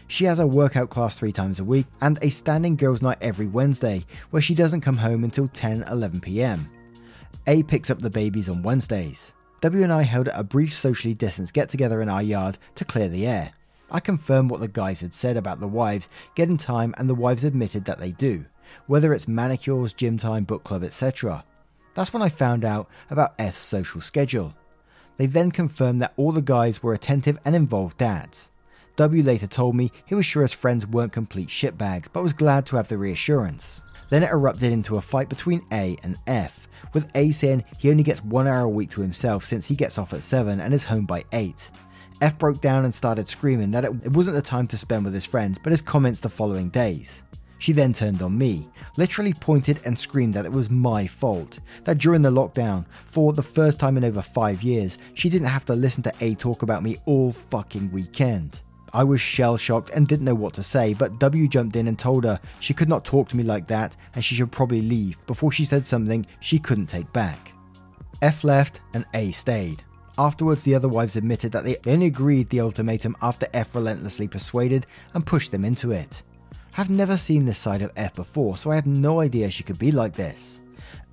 She 0.08 0.24
has 0.24 0.38
a 0.38 0.46
workout 0.46 0.90
class 0.90 1.18
three 1.18 1.32
times 1.32 1.60
a 1.60 1.64
week 1.64 1.86
and 2.00 2.18
a 2.22 2.30
standing 2.30 2.76
girls' 2.76 3.02
night 3.02 3.18
every 3.20 3.46
Wednesday, 3.46 4.04
where 4.30 4.42
she 4.42 4.54
doesn't 4.54 4.82
come 4.82 4.96
home 4.96 5.24
until 5.24 5.48
10 5.48 5.84
11 5.90 6.20
pm. 6.20 6.68
A 7.46 7.62
picks 7.62 7.90
up 7.90 8.00
the 8.00 8.10
babies 8.10 8.48
on 8.48 8.62
Wednesdays. 8.62 9.32
W 9.62 9.82
and 9.82 9.92
I 9.92 10.02
held 10.02 10.28
a 10.28 10.44
brief 10.44 10.74
socially 10.74 11.14
distanced 11.14 11.54
get 11.54 11.68
together 11.68 12.00
in 12.00 12.08
our 12.08 12.22
yard 12.22 12.58
to 12.74 12.84
clear 12.84 13.08
the 13.08 13.26
air. 13.26 13.52
I 13.90 14.00
confirmed 14.00 14.50
what 14.50 14.60
the 14.60 14.68
guys 14.68 15.00
had 15.00 15.12
said 15.12 15.36
about 15.36 15.60
the 15.60 15.68
wives 15.68 16.08
getting 16.34 16.56
time, 16.56 16.94
and 16.98 17.08
the 17.08 17.14
wives 17.14 17.44
admitted 17.44 17.84
that 17.84 17.98
they 17.98 18.12
do, 18.12 18.44
whether 18.86 19.12
it's 19.12 19.28
manicures, 19.28 19.92
gym 19.92 20.18
time, 20.18 20.44
book 20.44 20.64
club, 20.64 20.82
etc. 20.82 21.44
That's 21.94 22.12
when 22.12 22.22
I 22.22 22.28
found 22.28 22.64
out 22.64 22.88
about 23.10 23.34
F's 23.38 23.58
social 23.58 24.00
schedule. 24.00 24.54
They 25.16 25.26
then 25.26 25.50
confirmed 25.50 26.00
that 26.00 26.14
all 26.16 26.32
the 26.32 26.42
guys 26.42 26.82
were 26.82 26.94
attentive 26.94 27.38
and 27.44 27.54
involved 27.54 27.98
dads. 27.98 28.50
W 28.96 29.22
later 29.22 29.46
told 29.46 29.74
me 29.74 29.90
he 30.04 30.14
was 30.14 30.26
sure 30.26 30.42
his 30.42 30.52
friends 30.52 30.86
weren't 30.86 31.12
complete 31.12 31.48
shitbags, 31.48 32.08
but 32.12 32.22
was 32.22 32.32
glad 32.32 32.66
to 32.66 32.76
have 32.76 32.88
the 32.88 32.98
reassurance. 32.98 33.82
Then 34.10 34.22
it 34.22 34.30
erupted 34.30 34.72
into 34.72 34.96
a 34.96 35.00
fight 35.00 35.30
between 35.30 35.66
A 35.72 35.96
and 36.02 36.18
F, 36.26 36.68
with 36.92 37.08
A 37.14 37.30
saying 37.30 37.64
he 37.78 37.90
only 37.90 38.02
gets 38.02 38.22
one 38.22 38.46
hour 38.46 38.64
a 38.64 38.68
week 38.68 38.90
to 38.90 39.00
himself 39.00 39.44
since 39.44 39.66
he 39.66 39.74
gets 39.74 39.96
off 39.96 40.12
at 40.12 40.22
7 40.22 40.60
and 40.60 40.74
is 40.74 40.84
home 40.84 41.06
by 41.06 41.24
8. 41.32 41.70
F 42.20 42.38
broke 42.38 42.60
down 42.60 42.84
and 42.84 42.94
started 42.94 43.28
screaming 43.28 43.70
that 43.70 43.84
it 43.84 44.12
wasn't 44.12 44.36
the 44.36 44.42
time 44.42 44.68
to 44.68 44.78
spend 44.78 45.04
with 45.04 45.14
his 45.14 45.24
friends, 45.24 45.58
but 45.58 45.72
his 45.72 45.82
comments 45.82 46.20
the 46.20 46.28
following 46.28 46.68
days. 46.68 47.22
She 47.58 47.72
then 47.72 47.92
turned 47.92 48.22
on 48.22 48.36
me, 48.36 48.68
literally 48.96 49.32
pointed 49.32 49.86
and 49.86 49.98
screamed 49.98 50.34
that 50.34 50.44
it 50.44 50.52
was 50.52 50.68
my 50.68 51.06
fault. 51.06 51.60
That 51.84 51.98
during 51.98 52.20
the 52.20 52.30
lockdown, 52.30 52.86
for 53.06 53.32
the 53.32 53.42
first 53.42 53.78
time 53.78 53.96
in 53.96 54.04
over 54.04 54.20
five 54.20 54.62
years, 54.62 54.98
she 55.14 55.30
didn't 55.30 55.48
have 55.48 55.64
to 55.66 55.74
listen 55.74 56.02
to 56.02 56.12
A 56.20 56.34
talk 56.34 56.62
about 56.62 56.82
me 56.82 56.98
all 57.06 57.30
fucking 57.32 57.90
weekend. 57.92 58.60
I 58.94 59.04
was 59.04 59.20
shell 59.20 59.56
shocked 59.56 59.90
and 59.90 60.06
didn't 60.06 60.26
know 60.26 60.34
what 60.34 60.54
to 60.54 60.62
say, 60.62 60.92
but 60.92 61.18
W 61.18 61.48
jumped 61.48 61.76
in 61.76 61.88
and 61.88 61.98
told 61.98 62.24
her 62.24 62.38
she 62.60 62.74
could 62.74 62.88
not 62.88 63.04
talk 63.04 63.28
to 63.30 63.36
me 63.36 63.42
like 63.42 63.66
that 63.68 63.96
and 64.14 64.24
she 64.24 64.34
should 64.34 64.52
probably 64.52 64.82
leave 64.82 65.24
before 65.26 65.50
she 65.50 65.64
said 65.64 65.86
something 65.86 66.26
she 66.40 66.58
couldn't 66.58 66.86
take 66.86 67.10
back. 67.12 67.52
F 68.20 68.44
left 68.44 68.80
and 68.94 69.06
A 69.14 69.30
stayed. 69.32 69.82
Afterwards, 70.18 70.62
the 70.62 70.74
other 70.74 70.88
wives 70.88 71.16
admitted 71.16 71.52
that 71.52 71.64
they 71.64 71.78
only 71.86 72.06
agreed 72.06 72.50
the 72.50 72.60
ultimatum 72.60 73.16
after 73.22 73.46
F 73.54 73.74
relentlessly 73.74 74.28
persuaded 74.28 74.86
and 75.14 75.24
pushed 75.26 75.50
them 75.50 75.64
into 75.64 75.90
it. 75.92 76.22
I've 76.76 76.90
never 76.90 77.16
seen 77.16 77.46
this 77.46 77.58
side 77.58 77.82
of 77.82 77.92
F 77.96 78.14
before, 78.14 78.56
so 78.56 78.70
I 78.70 78.74
had 78.74 78.86
no 78.86 79.20
idea 79.20 79.50
she 79.50 79.62
could 79.62 79.78
be 79.78 79.90
like 79.90 80.14
this. 80.14 80.60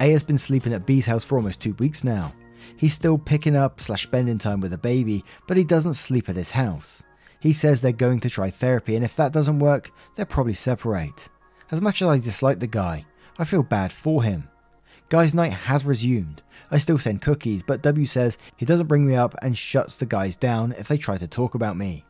A 0.01 0.11
has 0.11 0.23
been 0.23 0.37
sleeping 0.37 0.73
at 0.73 0.85
B's 0.85 1.05
house 1.05 1.23
for 1.23 1.37
almost 1.37 1.61
two 1.61 1.73
weeks 1.75 2.03
now. 2.03 2.33
He's 2.75 2.93
still 2.93 3.17
picking 3.17 3.55
up 3.55 3.79
slash 3.79 4.03
spending 4.03 4.37
time 4.37 4.59
with 4.59 4.71
the 4.71 4.77
baby, 4.77 5.23
but 5.47 5.57
he 5.57 5.63
doesn't 5.63 5.95
sleep 5.95 6.29
at 6.29 6.35
his 6.35 6.51
house. 6.51 7.03
He 7.39 7.53
says 7.53 7.79
they're 7.79 7.91
going 7.91 8.19
to 8.21 8.29
try 8.29 8.49
therapy, 8.49 8.95
and 8.95 9.05
if 9.05 9.15
that 9.15 9.31
doesn't 9.31 9.59
work, 9.59 9.91
they'll 10.15 10.25
probably 10.25 10.53
separate. 10.53 11.29
As 11.71 11.81
much 11.81 12.01
as 12.01 12.07
I 12.07 12.17
dislike 12.17 12.59
the 12.59 12.67
guy, 12.67 13.05
I 13.37 13.45
feel 13.45 13.63
bad 13.63 13.93
for 13.93 14.23
him. 14.23 14.49
Guys' 15.09 15.33
night 15.33 15.53
has 15.53 15.85
resumed. 15.85 16.43
I 16.69 16.77
still 16.77 16.97
send 16.97 17.21
cookies, 17.21 17.63
but 17.63 17.81
W 17.81 18.05
says 18.05 18.37
he 18.57 18.65
doesn't 18.65 18.87
bring 18.87 19.07
me 19.07 19.15
up 19.15 19.33
and 19.41 19.57
shuts 19.57 19.97
the 19.97 20.05
guys 20.05 20.35
down 20.35 20.73
if 20.77 20.87
they 20.87 20.97
try 20.97 21.17
to 21.17 21.27
talk 21.27 21.55
about 21.55 21.77
me. 21.77 22.05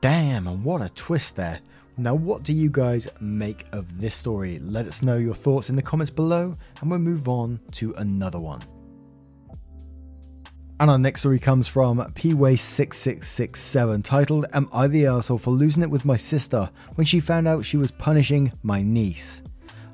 Damn, 0.00 0.46
and 0.46 0.62
what 0.64 0.82
a 0.82 0.90
twist 0.90 1.36
there. 1.36 1.60
Now, 1.96 2.14
what 2.14 2.42
do 2.42 2.52
you 2.52 2.68
guys 2.68 3.08
make 3.20 3.64
of 3.72 4.00
this 4.00 4.14
story? 4.14 4.58
Let 4.58 4.86
us 4.86 5.02
know 5.02 5.16
your 5.16 5.34
thoughts 5.34 5.70
in 5.70 5.76
the 5.76 5.82
comments 5.82 6.10
below, 6.10 6.56
and 6.80 6.90
we'll 6.90 6.98
move 6.98 7.28
on 7.28 7.60
to 7.72 7.94
another 7.94 8.40
one. 8.40 8.62
And 10.80 10.90
our 10.90 10.98
next 10.98 11.20
story 11.20 11.38
comes 11.38 11.68
from 11.68 11.98
Pway6667, 11.98 14.02
titled 14.02 14.46
Am 14.52 14.68
I 14.72 14.88
the 14.88 15.06
Asshole 15.06 15.38
for 15.38 15.52
losing 15.52 15.84
it 15.84 15.90
with 15.90 16.04
my 16.04 16.16
sister 16.16 16.68
when 16.96 17.06
she 17.06 17.20
found 17.20 17.46
out 17.46 17.64
she 17.64 17.76
was 17.76 17.92
punishing 17.92 18.50
my 18.64 18.82
niece? 18.82 19.40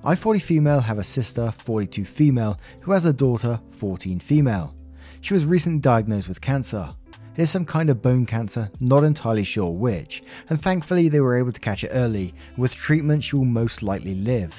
I, 0.02 0.14
40 0.14 0.40
female, 0.40 0.80
have 0.80 0.96
a 0.96 1.04
sister, 1.04 1.52
42 1.52 2.06
female, 2.06 2.58
who 2.80 2.92
has 2.92 3.04
a 3.04 3.12
daughter, 3.12 3.60
14 3.72 4.20
female. 4.20 4.74
She 5.20 5.34
was 5.34 5.44
recently 5.44 5.80
diagnosed 5.80 6.28
with 6.28 6.40
cancer. 6.40 6.88
It 7.36 7.42
is 7.42 7.50
some 7.50 7.66
kind 7.66 7.90
of 7.90 8.00
bone 8.00 8.24
cancer, 8.24 8.70
not 8.80 9.04
entirely 9.04 9.44
sure 9.44 9.70
which, 9.70 10.22
and 10.48 10.58
thankfully 10.58 11.10
they 11.10 11.20
were 11.20 11.36
able 11.36 11.52
to 11.52 11.60
catch 11.60 11.84
it 11.84 11.90
early. 11.92 12.32
With 12.56 12.74
treatment, 12.74 13.22
she 13.22 13.36
will 13.36 13.44
most 13.44 13.82
likely 13.82 14.14
live. 14.14 14.54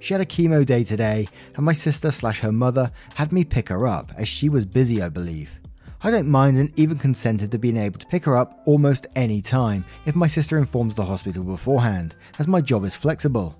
She 0.00 0.14
had 0.14 0.20
a 0.20 0.26
chemo 0.26 0.66
day 0.66 0.82
today, 0.82 1.28
and 1.54 1.64
my 1.64 1.74
sister 1.74 2.10
slash 2.10 2.40
her 2.40 2.50
mother 2.50 2.90
had 3.14 3.32
me 3.32 3.44
pick 3.44 3.68
her 3.68 3.86
up, 3.86 4.10
as 4.16 4.26
she 4.26 4.48
was 4.48 4.64
busy, 4.64 5.00
I 5.00 5.08
believe. 5.08 5.59
I 6.02 6.10
don't 6.10 6.28
mind 6.28 6.56
and 6.56 6.72
even 6.78 6.96
consented 6.96 7.50
to 7.50 7.58
being 7.58 7.76
able 7.76 7.98
to 7.98 8.06
pick 8.06 8.24
her 8.24 8.34
up 8.34 8.62
almost 8.64 9.06
any 9.16 9.42
time 9.42 9.84
if 10.06 10.16
my 10.16 10.28
sister 10.28 10.56
informs 10.56 10.94
the 10.94 11.04
hospital 11.04 11.44
beforehand, 11.44 12.14
as 12.38 12.48
my 12.48 12.62
job 12.62 12.84
is 12.84 12.96
flexible. 12.96 13.54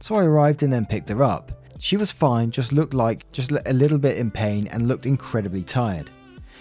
So 0.00 0.16
I 0.16 0.24
arrived 0.24 0.62
and 0.62 0.70
then 0.70 0.84
picked 0.84 1.08
her 1.08 1.22
up. 1.22 1.64
She 1.78 1.96
was 1.96 2.12
fine, 2.12 2.50
just 2.50 2.72
looked 2.72 2.92
like 2.92 3.30
just 3.32 3.50
a 3.50 3.72
little 3.72 3.96
bit 3.96 4.18
in 4.18 4.30
pain 4.30 4.66
and 4.66 4.88
looked 4.88 5.06
incredibly 5.06 5.62
tired. 5.62 6.10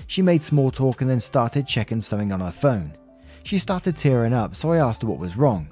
She 0.08 0.22
made 0.22 0.42
small 0.42 0.72
talk 0.72 1.02
and 1.02 1.10
then 1.10 1.20
started 1.20 1.68
checking 1.68 2.00
something 2.00 2.32
on 2.32 2.40
her 2.40 2.52
phone. 2.52 2.96
She 3.44 3.58
started 3.58 3.98
tearing 3.98 4.34
up, 4.34 4.56
so 4.56 4.72
I 4.72 4.78
asked 4.78 5.02
her 5.02 5.08
what 5.10 5.20
was 5.20 5.36
wrong. 5.36 5.70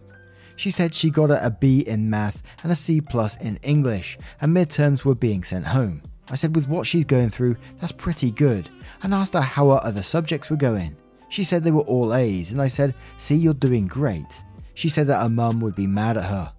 She 0.58 0.71
said 0.71 0.93
she 0.93 1.10
got 1.10 1.32
a 1.32 1.49
B 1.49 1.80
in 1.80 2.10
math 2.10 2.43
and 2.63 2.71
a 2.71 2.76
C 2.76 2.99
plus 2.99 3.38
in 3.38 3.58
English, 3.63 4.17
and 4.41 4.54
midterms 4.54 5.06
were 5.06 5.15
being 5.15 5.43
sent 5.45 5.67
home. 5.67 6.02
I 6.29 6.36
said, 6.36 6.55
with 6.55 6.67
what 6.67 6.88
she's 6.88 7.03
going 7.03 7.29
through, 7.29 7.57
that's 7.79 7.91
pretty 7.91 8.31
good, 8.31 8.69
and 9.01 9.13
asked 9.13 9.33
her 9.33 9.41
how 9.41 9.69
her 9.71 9.83
other 9.83 10.01
subjects 10.01 10.49
were 10.49 10.55
going. 10.55 10.95
She 11.29 11.43
said 11.43 11.63
they 11.63 11.71
were 11.71 11.81
all 11.81 12.13
A's, 12.13 12.51
and 12.51 12.62
I 12.62 12.67
said, 12.67 12.95
See, 13.17 13.36
you're 13.36 13.53
doing 13.53 13.88
great. 13.88 14.43
She 14.75 14.89
said 14.89 15.07
that 15.07 15.21
her 15.21 15.29
mum 15.29 15.59
would 15.62 15.75
be 15.75 15.88
mad 15.88 16.17
at 16.17 16.25
her. 16.25 16.53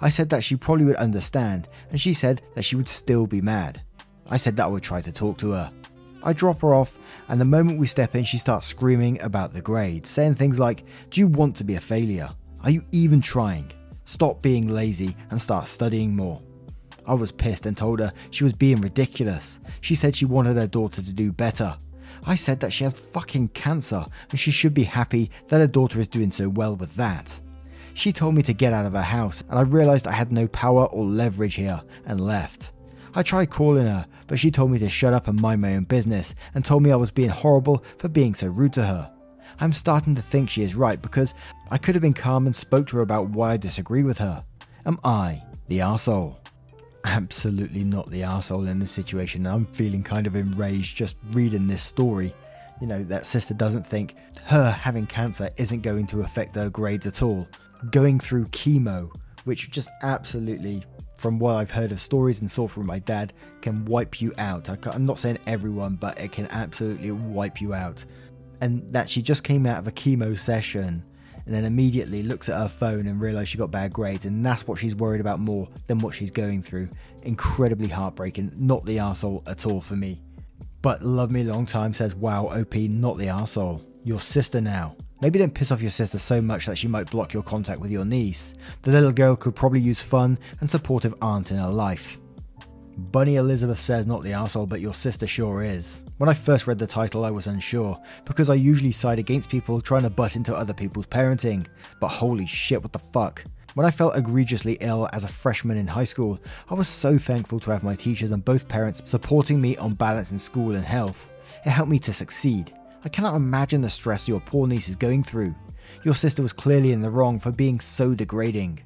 I 0.00 0.08
said 0.08 0.30
that 0.30 0.44
she 0.44 0.54
probably 0.54 0.84
would 0.84 0.96
understand, 0.96 1.68
and 1.90 2.00
she 2.00 2.12
said 2.12 2.42
that 2.54 2.62
she 2.62 2.76
would 2.76 2.88
still 2.88 3.26
be 3.26 3.40
mad. 3.40 3.82
I 4.30 4.36
said 4.36 4.56
that 4.56 4.64
I 4.64 4.68
would 4.68 4.82
try 4.82 5.00
to 5.00 5.10
talk 5.10 5.38
to 5.38 5.52
her. 5.52 5.72
I 6.22 6.32
drop 6.32 6.60
her 6.60 6.74
off, 6.74 6.98
and 7.28 7.40
the 7.40 7.44
moment 7.44 7.78
we 7.78 7.86
step 7.86 8.14
in, 8.14 8.24
she 8.24 8.38
starts 8.38 8.66
screaming 8.66 9.20
about 9.22 9.52
the 9.52 9.62
grades, 9.62 10.08
saying 10.08 10.34
things 10.34 10.60
like, 10.60 10.84
Do 11.10 11.20
you 11.20 11.28
want 11.28 11.56
to 11.56 11.64
be 11.64 11.74
a 11.74 11.80
failure? 11.80 12.30
Are 12.62 12.70
you 12.70 12.82
even 12.92 13.20
trying? 13.20 13.72
Stop 14.04 14.42
being 14.42 14.68
lazy 14.68 15.16
and 15.30 15.40
start 15.40 15.66
studying 15.66 16.14
more. 16.14 16.42
I 17.08 17.14
was 17.14 17.32
pissed 17.32 17.66
and 17.66 17.76
told 17.76 18.00
her 18.00 18.12
she 18.30 18.44
was 18.44 18.52
being 18.52 18.80
ridiculous. 18.80 19.58
She 19.80 19.94
said 19.94 20.14
she 20.14 20.26
wanted 20.26 20.56
her 20.56 20.66
daughter 20.66 21.02
to 21.02 21.12
do 21.12 21.32
better. 21.32 21.76
I 22.24 22.34
said 22.34 22.60
that 22.60 22.72
she 22.72 22.84
has 22.84 22.94
fucking 22.94 23.48
cancer 23.48 24.04
and 24.30 24.38
she 24.38 24.50
should 24.50 24.74
be 24.74 24.84
happy 24.84 25.30
that 25.48 25.60
her 25.60 25.66
daughter 25.66 26.00
is 26.00 26.08
doing 26.08 26.30
so 26.30 26.48
well 26.48 26.76
with 26.76 26.94
that. 26.96 27.40
She 27.94 28.12
told 28.12 28.34
me 28.34 28.42
to 28.42 28.52
get 28.52 28.72
out 28.72 28.86
of 28.86 28.92
her 28.92 29.02
house, 29.02 29.42
and 29.48 29.58
I 29.58 29.62
realised 29.62 30.06
I 30.06 30.12
had 30.12 30.30
no 30.30 30.46
power 30.46 30.86
or 30.86 31.04
leverage 31.04 31.56
here 31.56 31.80
and 32.06 32.20
left. 32.20 32.70
I 33.14 33.24
tried 33.24 33.50
calling 33.50 33.86
her, 33.86 34.06
but 34.28 34.38
she 34.38 34.52
told 34.52 34.70
me 34.70 34.78
to 34.78 34.88
shut 34.88 35.14
up 35.14 35.26
and 35.26 35.40
mind 35.40 35.60
my 35.60 35.74
own 35.74 35.84
business 35.84 36.34
and 36.54 36.64
told 36.64 36.84
me 36.84 36.92
I 36.92 36.96
was 36.96 37.10
being 37.10 37.30
horrible 37.30 37.82
for 37.96 38.08
being 38.08 38.36
so 38.36 38.46
rude 38.46 38.74
to 38.74 38.84
her. 38.84 39.10
I'm 39.58 39.72
starting 39.72 40.14
to 40.14 40.22
think 40.22 40.50
she 40.50 40.62
is 40.62 40.76
right 40.76 41.02
because 41.02 41.34
I 41.70 41.78
could 41.78 41.96
have 41.96 42.02
been 42.02 42.14
calm 42.14 42.46
and 42.46 42.54
spoke 42.54 42.86
to 42.88 42.96
her 42.98 43.02
about 43.02 43.30
why 43.30 43.54
I 43.54 43.56
disagree 43.56 44.04
with 44.04 44.18
her. 44.18 44.44
Am 44.86 45.00
I 45.02 45.42
the 45.66 45.80
arsehole? 45.80 46.36
Absolutely 47.08 47.84
not 47.84 48.10
the 48.10 48.22
asshole 48.22 48.68
in 48.68 48.78
this 48.78 48.90
situation. 48.90 49.46
I'm 49.46 49.66
feeling 49.66 50.02
kind 50.02 50.26
of 50.26 50.36
enraged 50.36 50.96
just 50.96 51.16
reading 51.30 51.66
this 51.66 51.82
story. 51.82 52.34
You 52.80 52.86
know, 52.86 53.02
that 53.04 53.26
sister 53.26 53.54
doesn't 53.54 53.84
think 53.84 54.14
her 54.44 54.70
having 54.70 55.06
cancer 55.06 55.50
isn't 55.56 55.80
going 55.80 56.06
to 56.08 56.20
affect 56.20 56.54
her 56.54 56.68
grades 56.68 57.06
at 57.06 57.22
all. 57.22 57.48
Going 57.90 58.20
through 58.20 58.46
chemo, 58.46 59.10
which 59.44 59.70
just 59.70 59.88
absolutely 60.02 60.84
from 61.16 61.38
what 61.38 61.56
I've 61.56 61.70
heard 61.70 61.90
of 61.90 62.00
stories 62.00 62.40
and 62.40 62.50
saw 62.50 62.68
from 62.68 62.86
my 62.86 63.00
dad, 63.00 63.32
can 63.62 63.84
wipe 63.86 64.20
you 64.20 64.32
out. 64.38 64.68
I'm 64.86 65.06
not 65.06 65.18
saying 65.18 65.38
everyone, 65.46 65.96
but 65.96 66.20
it 66.20 66.30
can 66.30 66.46
absolutely 66.48 67.10
wipe 67.10 67.60
you 67.60 67.74
out. 67.74 68.04
And 68.60 68.92
that 68.92 69.08
she 69.08 69.22
just 69.22 69.42
came 69.42 69.66
out 69.66 69.78
of 69.78 69.88
a 69.88 69.92
chemo 69.92 70.38
session 70.38 71.02
and 71.48 71.56
then 71.56 71.64
immediately 71.64 72.22
looks 72.22 72.50
at 72.50 72.58
her 72.58 72.68
phone 72.68 73.06
and 73.06 73.22
realizes 73.22 73.48
she 73.48 73.56
got 73.56 73.70
bad 73.70 73.90
grades, 73.90 74.26
and 74.26 74.44
that's 74.44 74.66
what 74.66 74.78
she's 74.78 74.94
worried 74.94 75.22
about 75.22 75.40
more 75.40 75.66
than 75.86 75.98
what 75.98 76.14
she's 76.14 76.30
going 76.30 76.62
through. 76.62 76.90
Incredibly 77.22 77.88
heartbreaking, 77.88 78.52
not 78.54 78.84
the 78.84 78.98
asshole 78.98 79.42
at 79.46 79.64
all 79.64 79.80
for 79.80 79.96
me. 79.96 80.20
But 80.82 81.02
Love 81.02 81.30
Me 81.30 81.42
Long 81.44 81.64
Time 81.64 81.94
says, 81.94 82.14
Wow, 82.14 82.48
OP, 82.48 82.74
not 82.74 83.16
the 83.16 83.28
asshole. 83.28 83.82
Your 84.04 84.20
sister 84.20 84.60
now. 84.60 84.94
Maybe 85.22 85.38
don't 85.38 85.54
piss 85.54 85.72
off 85.72 85.80
your 85.80 85.90
sister 85.90 86.18
so 86.18 86.42
much 86.42 86.66
that 86.66 86.76
she 86.76 86.86
might 86.86 87.10
block 87.10 87.32
your 87.32 87.42
contact 87.42 87.80
with 87.80 87.90
your 87.90 88.04
niece. 88.04 88.52
The 88.82 88.90
little 88.90 89.10
girl 89.10 89.34
could 89.34 89.56
probably 89.56 89.80
use 89.80 90.02
fun 90.02 90.38
and 90.60 90.70
supportive 90.70 91.14
aunt 91.22 91.50
in 91.50 91.56
her 91.56 91.70
life. 91.70 92.18
Bunny 92.98 93.36
Elizabeth 93.36 93.78
says 93.78 94.08
not 94.08 94.24
the 94.24 94.32
asshole, 94.32 94.66
but 94.66 94.80
your 94.80 94.92
sister 94.92 95.26
sure 95.26 95.62
is. 95.62 96.02
When 96.16 96.28
I 96.28 96.34
first 96.34 96.66
read 96.66 96.80
the 96.80 96.86
title, 96.86 97.24
I 97.24 97.30
was 97.30 97.46
unsure, 97.46 97.96
because 98.24 98.50
I 98.50 98.54
usually 98.54 98.90
side 98.90 99.20
against 99.20 99.48
people 99.48 99.80
trying 99.80 100.02
to 100.02 100.10
butt 100.10 100.34
into 100.34 100.54
other 100.54 100.74
people's 100.74 101.06
parenting. 101.06 101.64
But 102.00 102.08
holy 102.08 102.44
shit, 102.44 102.82
what 102.82 102.92
the 102.92 102.98
fuck. 102.98 103.44
When 103.74 103.86
I 103.86 103.92
felt 103.92 104.16
egregiously 104.16 104.78
ill 104.80 105.08
as 105.12 105.22
a 105.22 105.28
freshman 105.28 105.78
in 105.78 105.86
high 105.86 106.02
school, 106.02 106.40
I 106.68 106.74
was 106.74 106.88
so 106.88 107.16
thankful 107.16 107.60
to 107.60 107.70
have 107.70 107.84
my 107.84 107.94
teachers 107.94 108.32
and 108.32 108.44
both 108.44 108.66
parents 108.66 109.00
supporting 109.04 109.60
me 109.60 109.76
on 109.76 109.94
balance 109.94 110.32
in 110.32 110.38
school 110.38 110.74
and 110.74 110.84
health. 110.84 111.30
It 111.64 111.70
helped 111.70 111.90
me 111.90 112.00
to 112.00 112.12
succeed. 112.12 112.74
I 113.04 113.08
cannot 113.08 113.36
imagine 113.36 113.80
the 113.80 113.90
stress 113.90 114.26
your 114.26 114.40
poor 114.40 114.66
niece 114.66 114.88
is 114.88 114.96
going 114.96 115.22
through. 115.22 115.54
Your 116.02 116.14
sister 116.14 116.42
was 116.42 116.52
clearly 116.52 116.90
in 116.90 117.00
the 117.00 117.10
wrong 117.10 117.38
for 117.38 117.52
being 117.52 117.78
so 117.78 118.12
degrading. 118.14 118.80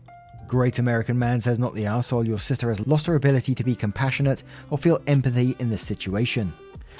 Great 0.52 0.78
American 0.78 1.18
Man 1.18 1.40
says 1.40 1.58
not 1.58 1.72
the 1.72 1.86
asshole, 1.86 2.28
your 2.28 2.38
sister 2.38 2.68
has 2.68 2.86
lost 2.86 3.06
her 3.06 3.14
ability 3.14 3.54
to 3.54 3.64
be 3.64 3.74
compassionate 3.74 4.42
or 4.68 4.76
feel 4.76 5.00
empathy 5.06 5.56
in 5.60 5.70
this 5.70 5.80
situation. 5.80 6.52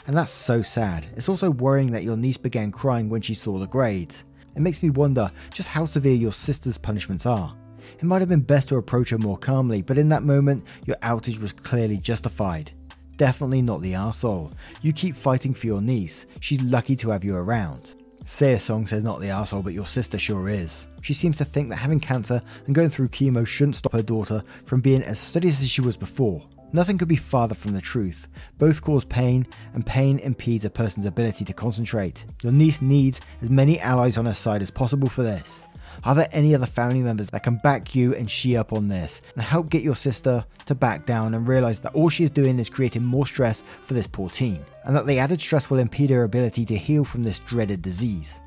And 0.07 0.17
that's 0.17 0.33
so 0.33 0.62
sad. 0.62 1.09
It's 1.17 1.29
also 1.29 1.51
worrying 1.51 1.93
that 1.93 2.03
your 2.03 2.17
niece 2.17 2.38
began 2.38 2.73
crying 2.73 3.11
when 3.11 3.21
she 3.21 3.35
saw 3.35 3.59
the 3.59 3.67
grades. 3.67 4.25
It 4.57 4.62
makes 4.62 4.83
me 4.83 4.88
wonder 4.88 5.31
just 5.53 5.69
how 5.69 5.85
severe 5.85 6.15
your 6.15 6.33
sister's 6.33 6.79
punishments 6.79 7.27
are. 7.27 7.55
It 7.99 8.05
might 8.05 8.23
have 8.23 8.31
been 8.31 8.41
best 8.41 8.69
to 8.69 8.77
approach 8.77 9.11
her 9.11 9.19
more 9.19 9.37
calmly, 9.37 9.83
but 9.83 9.99
in 9.99 10.09
that 10.09 10.23
moment, 10.23 10.65
your 10.87 10.97
outage 11.03 11.38
was 11.38 11.53
clearly 11.53 11.99
justified. 11.99 12.73
Definitely 13.19 13.61
not 13.61 13.83
the 13.83 13.95
asshole. 13.95 14.51
You 14.81 14.95
keep 14.95 15.15
fighting 15.15 15.53
for 15.53 15.67
your 15.67 15.83
niece. 15.83 16.25
She's 16.41 16.62
lucky 16.62 16.97
to 16.97 17.11
have 17.11 17.23
you 17.23 17.37
around. 17.37 18.02
Say 18.25 18.53
a 18.53 18.61
song 18.61 18.87
says 18.87 19.03
not 19.03 19.21
the 19.21 19.31
asshole, 19.31 19.63
but 19.63 19.73
your 19.73 19.87
sister 19.87 20.19
sure 20.19 20.49
is. 20.49 20.87
She 21.03 21.13
seems 21.13 21.37
to 21.39 21.45
think 21.45 21.69
that 21.69 21.77
having 21.77 22.01
cancer 22.01 22.41
and 22.67 22.75
going 22.75 22.91
through 22.91 23.09
chemo 23.09 23.47
shouldn't 23.47 23.77
stop 23.77 23.93
her 23.93 24.03
daughter 24.03 24.43
from 24.65 24.81
being 24.81 25.03
as 25.03 25.19
studious 25.19 25.61
as 25.61 25.69
she 25.69 25.81
was 25.81 25.97
before. 25.97 26.43
Nothing 26.75 26.97
could 26.97 27.09
be 27.09 27.17
farther 27.17 27.55
from 27.55 27.73
the 27.73 27.81
truth. 27.81 28.29
Both 28.59 28.81
cause 28.81 29.05
pain, 29.05 29.47
and 29.75 29.85
pain 29.85 30.19
impedes 30.21 30.65
a 30.65 30.71
person's 30.71 31.05
ability 31.05 31.45
to 31.45 31.53
concentrate. 31.53 32.25
Your 32.43 32.53
niece 32.53 32.81
needs 32.81 33.21
as 33.43 33.51
many 33.51 33.79
allies 33.81 34.17
on 34.17 34.25
her 34.25 34.35
side 34.35 34.63
as 34.63 34.71
possible 34.71 35.09
for 35.09 35.23
this. 35.23 35.67
Are 36.05 36.14
there 36.14 36.28
any 36.33 36.55
other 36.55 36.66
family 36.66 37.00
members 37.00 37.28
that 37.28 37.42
can 37.42 37.57
back 37.57 37.94
you 37.94 38.14
and 38.14 38.31
she 38.31 38.57
up 38.57 38.72
on 38.72 38.88
this 38.88 39.22
and 39.35 39.42
help 39.42 39.70
get 39.70 39.83
your 39.83 39.94
sister 39.94 40.44
to 40.66 40.74
back 40.74 41.07
down 41.07 41.35
and 41.35 41.46
realize 41.46 41.81
that 41.81 41.94
all 41.94 42.09
she 42.09 42.24
is 42.24 42.31
doing 42.31 42.59
is 42.59 42.70
creating 42.70 43.05
more 43.05 43.26
stress 43.26 43.62
for 43.83 43.94
this 43.94 44.07
poor 44.07 44.31
teen 44.31 44.64
and 44.85 44.96
that 44.96 45.07
the 45.07 45.18
added 45.18 45.40
stress 45.40 45.70
will 45.70 45.78
impede 45.78 46.11
her 46.11 46.24
ability 46.24 46.64
to 46.66 46.76
heal 46.76 47.05
from 47.05 47.22
this 47.22 47.38
dreaded 47.40 47.83
disease? 47.83 48.40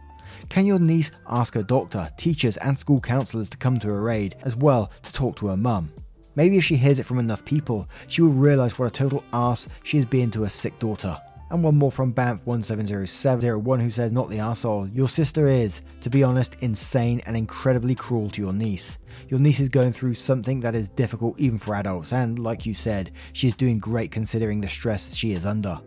Can 0.50 0.66
your 0.66 0.80
niece 0.80 1.12
ask 1.28 1.54
her 1.54 1.64
doctor, 1.64 2.10
teachers, 2.18 2.58
and 2.58 2.78
school 2.78 3.00
counselors 3.00 3.50
to 3.50 3.58
come 3.58 3.80
to 3.80 3.88
her 3.88 4.10
aid 4.10 4.36
as 4.44 4.56
well 4.56 4.92
to 5.04 5.14
talk 5.14 5.36
to 5.38 5.48
her 5.48 5.58
mum? 5.58 5.92
Maybe 6.36 6.58
if 6.58 6.66
she 6.66 6.76
hears 6.76 7.00
it 7.00 7.06
from 7.06 7.20
enough 7.20 7.46
people, 7.46 7.88
she 8.08 8.22
will 8.22 8.32
realize 8.32 8.78
what 8.78 8.88
a 8.88 8.92
total 8.92 9.24
ass 9.32 9.68
she 9.84 9.98
is 9.98 10.06
being 10.06 10.32
to 10.32 10.44
her 10.44 10.50
sick 10.50 10.78
daughter. 10.80 11.18
And 11.56 11.64
one 11.64 11.78
more 11.78 11.90
from 11.90 12.14
Banff170701 12.14 13.82
who 13.82 13.90
says, 13.90 14.12
Not 14.12 14.30
the 14.30 14.40
asshole. 14.40 14.90
Your 14.90 15.08
sister 15.08 15.48
is, 15.48 15.84
to 16.02 16.10
be 16.10 16.22
honest, 16.22 16.58
insane 16.60 17.22
and 17.26 17.38
incredibly 17.38 17.96
cruel 17.96 18.30
to 18.32 18.42
your 18.42 18.52
niece. 18.52 18.98
Your 19.30 19.40
niece 19.40 19.62
is 19.62 19.70
going 19.70 19.94
through 19.94 20.16
something 20.16 20.60
that 20.60 20.76
is 20.76 20.90
difficult 20.90 21.40
even 21.40 21.58
for 21.58 21.76
adults, 21.76 22.12
and 22.12 22.40
like 22.40 22.66
you 22.66 22.74
said, 22.74 23.14
she 23.32 23.48
is 23.48 23.54
doing 23.54 23.78
great 23.78 24.12
considering 24.12 24.60
the 24.60 24.68
stress 24.68 25.16
she 25.16 25.32
is 25.32 25.46
under. 25.46 25.80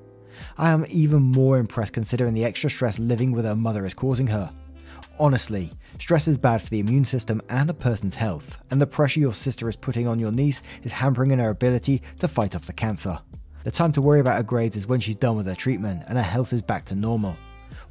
I 0.57 0.71
am 0.71 0.87
even 0.89 1.21
more 1.21 1.59
impressed 1.59 1.93
considering 1.93 2.33
the 2.33 2.47
extra 2.47 2.71
stress 2.71 2.99
living 2.99 3.33
with 3.33 3.45
her 3.45 3.55
mother 3.55 3.85
is 3.85 3.93
causing 3.93 4.29
her. 4.29 4.51
Honestly, 5.21 5.71
stress 5.99 6.27
is 6.27 6.39
bad 6.39 6.63
for 6.63 6.71
the 6.71 6.81
immune 6.81 7.05
system 7.05 7.43
and 7.51 7.69
a 7.69 7.75
person's 7.75 8.15
health, 8.15 8.57
and 8.71 8.81
the 8.81 8.87
pressure 8.87 9.21
your 9.21 9.35
sister 9.35 9.69
is 9.69 9.77
putting 9.77 10.09
on 10.09 10.19
your 10.19 10.33
niece 10.33 10.63
is 10.83 10.93
hampering 10.93 11.31
in 11.31 11.39
her 11.39 11.51
ability 11.51 12.01
to 12.21 12.27
fight 12.27 12.55
off 12.55 12.65
the 12.65 12.73
cancer. 12.73 13.19
The 13.69 13.73
time 13.73 13.93
to 13.93 14.01
worry 14.01 14.21
about 14.21 14.39
her 14.39 14.43
grades 14.43 14.79
is 14.79 14.87
when 14.87 14.99
she's 14.99 15.15
done 15.15 15.37
with 15.37 15.45
her 15.45 15.55
treatment 15.55 16.03
and 16.07 16.17
her 16.17 16.25
health 16.25 16.55
is 16.55 16.63
back 16.63 16.87
to 16.87 16.95
normal. 16.95 17.37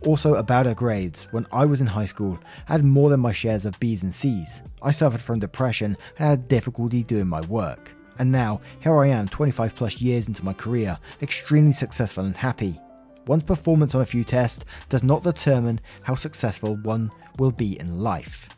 Also, 0.08 0.34
about 0.34 0.66
her 0.66 0.74
grades, 0.74 1.26
when 1.30 1.46
I 1.52 1.66
was 1.66 1.82
in 1.82 1.86
high 1.86 2.08
school, 2.08 2.40
I 2.68 2.72
had 2.72 2.84
more 2.84 3.12
than 3.12 3.20
my 3.20 3.32
shares 3.32 3.64
of 3.64 3.80
B's 3.80 4.02
and 4.02 4.12
C's. 4.12 4.64
I 4.82 4.90
suffered 4.90 5.22
from 5.22 5.38
depression 5.38 5.96
and 6.18 6.28
had 6.30 6.48
difficulty 6.48 7.04
doing 7.04 7.28
my 7.28 7.42
work. 7.42 7.92
And 8.18 8.32
now, 8.32 8.60
here 8.80 8.98
I 8.98 9.10
am 9.10 9.28
25 9.28 9.76
plus 9.76 10.02
years 10.02 10.28
into 10.28 10.44
my 10.44 10.54
career, 10.54 10.98
extremely 11.22 11.74
successful 11.74 12.26
and 12.26 12.36
happy. 12.36 12.82
One's 13.28 13.44
performance 13.44 13.94
on 13.94 14.02
a 14.02 14.06
few 14.08 14.24
tests 14.24 14.66
does 14.90 15.04
not 15.04 15.22
determine 15.22 15.80
how 16.02 16.16
successful 16.16 16.76
one 16.78 17.12
will 17.38 17.52
be 17.52 17.80
in 17.80 18.00
life. 18.00 18.50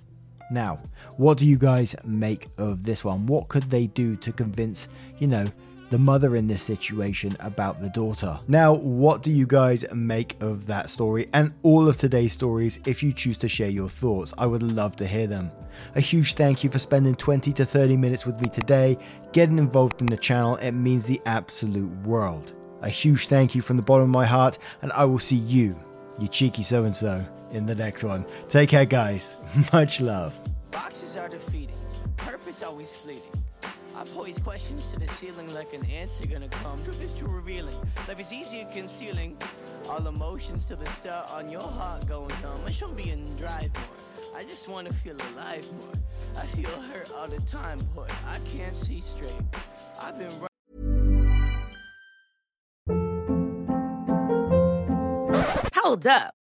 Now, 0.52 0.80
what 1.18 1.38
do 1.38 1.46
you 1.46 1.58
guys 1.58 1.98
make 2.06 2.48
of 2.58 2.84
this 2.84 3.04
one? 3.04 3.26
What 3.28 3.50
could 3.50 3.70
they 3.70 3.88
do 3.88 4.16
to 4.16 4.32
convince, 4.32 4.88
you 5.18 5.28
know, 5.28 5.52
the 5.90 6.00
mother 6.00 6.36
in 6.36 6.48
this 6.48 6.62
situation 6.62 7.36
about 7.40 7.82
the 7.82 7.90
daughter. 7.90 8.40
Now, 8.48 8.74
what 8.74 9.24
do 9.24 9.32
you 9.32 9.48
guys 9.48 9.86
make 9.94 10.42
of 10.42 10.66
that 10.68 10.90
story 10.90 11.30
and 11.34 11.54
all 11.64 11.88
of 11.88 11.98
today's 11.98 12.34
stories 12.34 12.80
if 12.86 13.02
you 13.02 13.14
choose 13.14 13.38
to 13.40 13.48
share 13.48 13.70
your 13.70 13.90
thoughts? 13.90 14.34
I 14.38 14.46
would 14.46 14.64
love 14.64 14.96
to 14.98 15.08
hear 15.08 15.28
them. 15.28 15.52
A 15.96 16.02
huge 16.02 16.36
thank 16.36 16.64
you 16.64 16.70
for 16.70 16.80
spending 16.80 17.16
20 17.16 17.54
to 17.54 17.66
30 17.66 17.98
minutes 17.98 18.26
with 18.26 18.40
me 18.42 18.50
today, 18.50 18.98
getting 19.32 19.58
involved 19.58 20.02
in 20.02 20.08
the 20.08 20.18
channel. 20.18 20.58
It 20.58 20.72
means 20.72 21.06
the 21.06 21.22
absolute 21.26 21.92
world. 22.06 22.54
A 22.82 22.90
huge 22.90 23.28
thank 23.28 23.56
you 23.56 23.62
from 23.62 23.78
the 23.78 23.84
bottom 23.84 24.04
of 24.04 24.10
my 24.10 24.26
heart, 24.26 24.58
and 24.82 24.92
I 24.94 25.06
will 25.06 25.20
see 25.20 25.36
you, 25.36 25.78
you 26.20 26.28
cheeky 26.28 26.64
so 26.64 26.86
and 26.86 26.96
so, 26.96 27.26
in 27.52 27.66
the 27.66 27.76
next 27.76 28.04
one. 28.04 28.26
Take 28.48 28.70
care, 28.70 28.86
guys. 28.86 29.36
Much 29.74 30.00
love. 30.00 30.38
Boxes 30.72 31.18
are 31.18 31.30
defeating, 31.30 31.76
purpose 32.16 32.64
always 32.64 32.90
fleeting. 32.90 33.29
I 34.00 34.06
pose 34.16 34.40
questions 34.40 34.90
to 34.94 35.00
the 35.00 35.10
ceiling 35.10 35.54
like 35.54 35.74
an 35.74 35.86
answer 35.88 36.26
gonna 36.26 36.48
come. 36.48 36.82
Truth 36.86 37.04
is 37.04 37.14
too 37.14 37.28
revealing. 37.28 37.76
Life 38.08 38.22
is 38.22 38.32
easier 38.32 38.64
concealing. 38.72 39.36
All 39.90 40.08
emotions 40.08 40.64
to 40.68 40.78
the 40.78 40.86
start 40.92 41.30
on 41.32 41.52
your 41.52 41.64
heart 41.64 42.08
going 42.08 42.30
numb. 42.42 42.62
I 42.66 42.72
shouldn't 42.72 42.96
be 42.96 43.10
in 43.10 43.36
drive 43.36 43.74
more. 43.74 44.38
I 44.38 44.46
just 44.46 44.70
wanna 44.70 44.94
feel 44.94 45.18
alive 45.34 45.70
more. 45.74 46.42
I 46.42 46.46
feel 46.46 46.70
hurt 46.70 47.12
all 47.14 47.28
the 47.28 47.42
time, 47.42 47.78
but 47.94 48.10
I 48.26 48.40
can't 48.56 48.74
see 48.74 49.02
straight. 49.02 49.34
I've 50.02 50.18
been 50.18 50.32
Hold 55.76 56.08
up. 56.08 56.39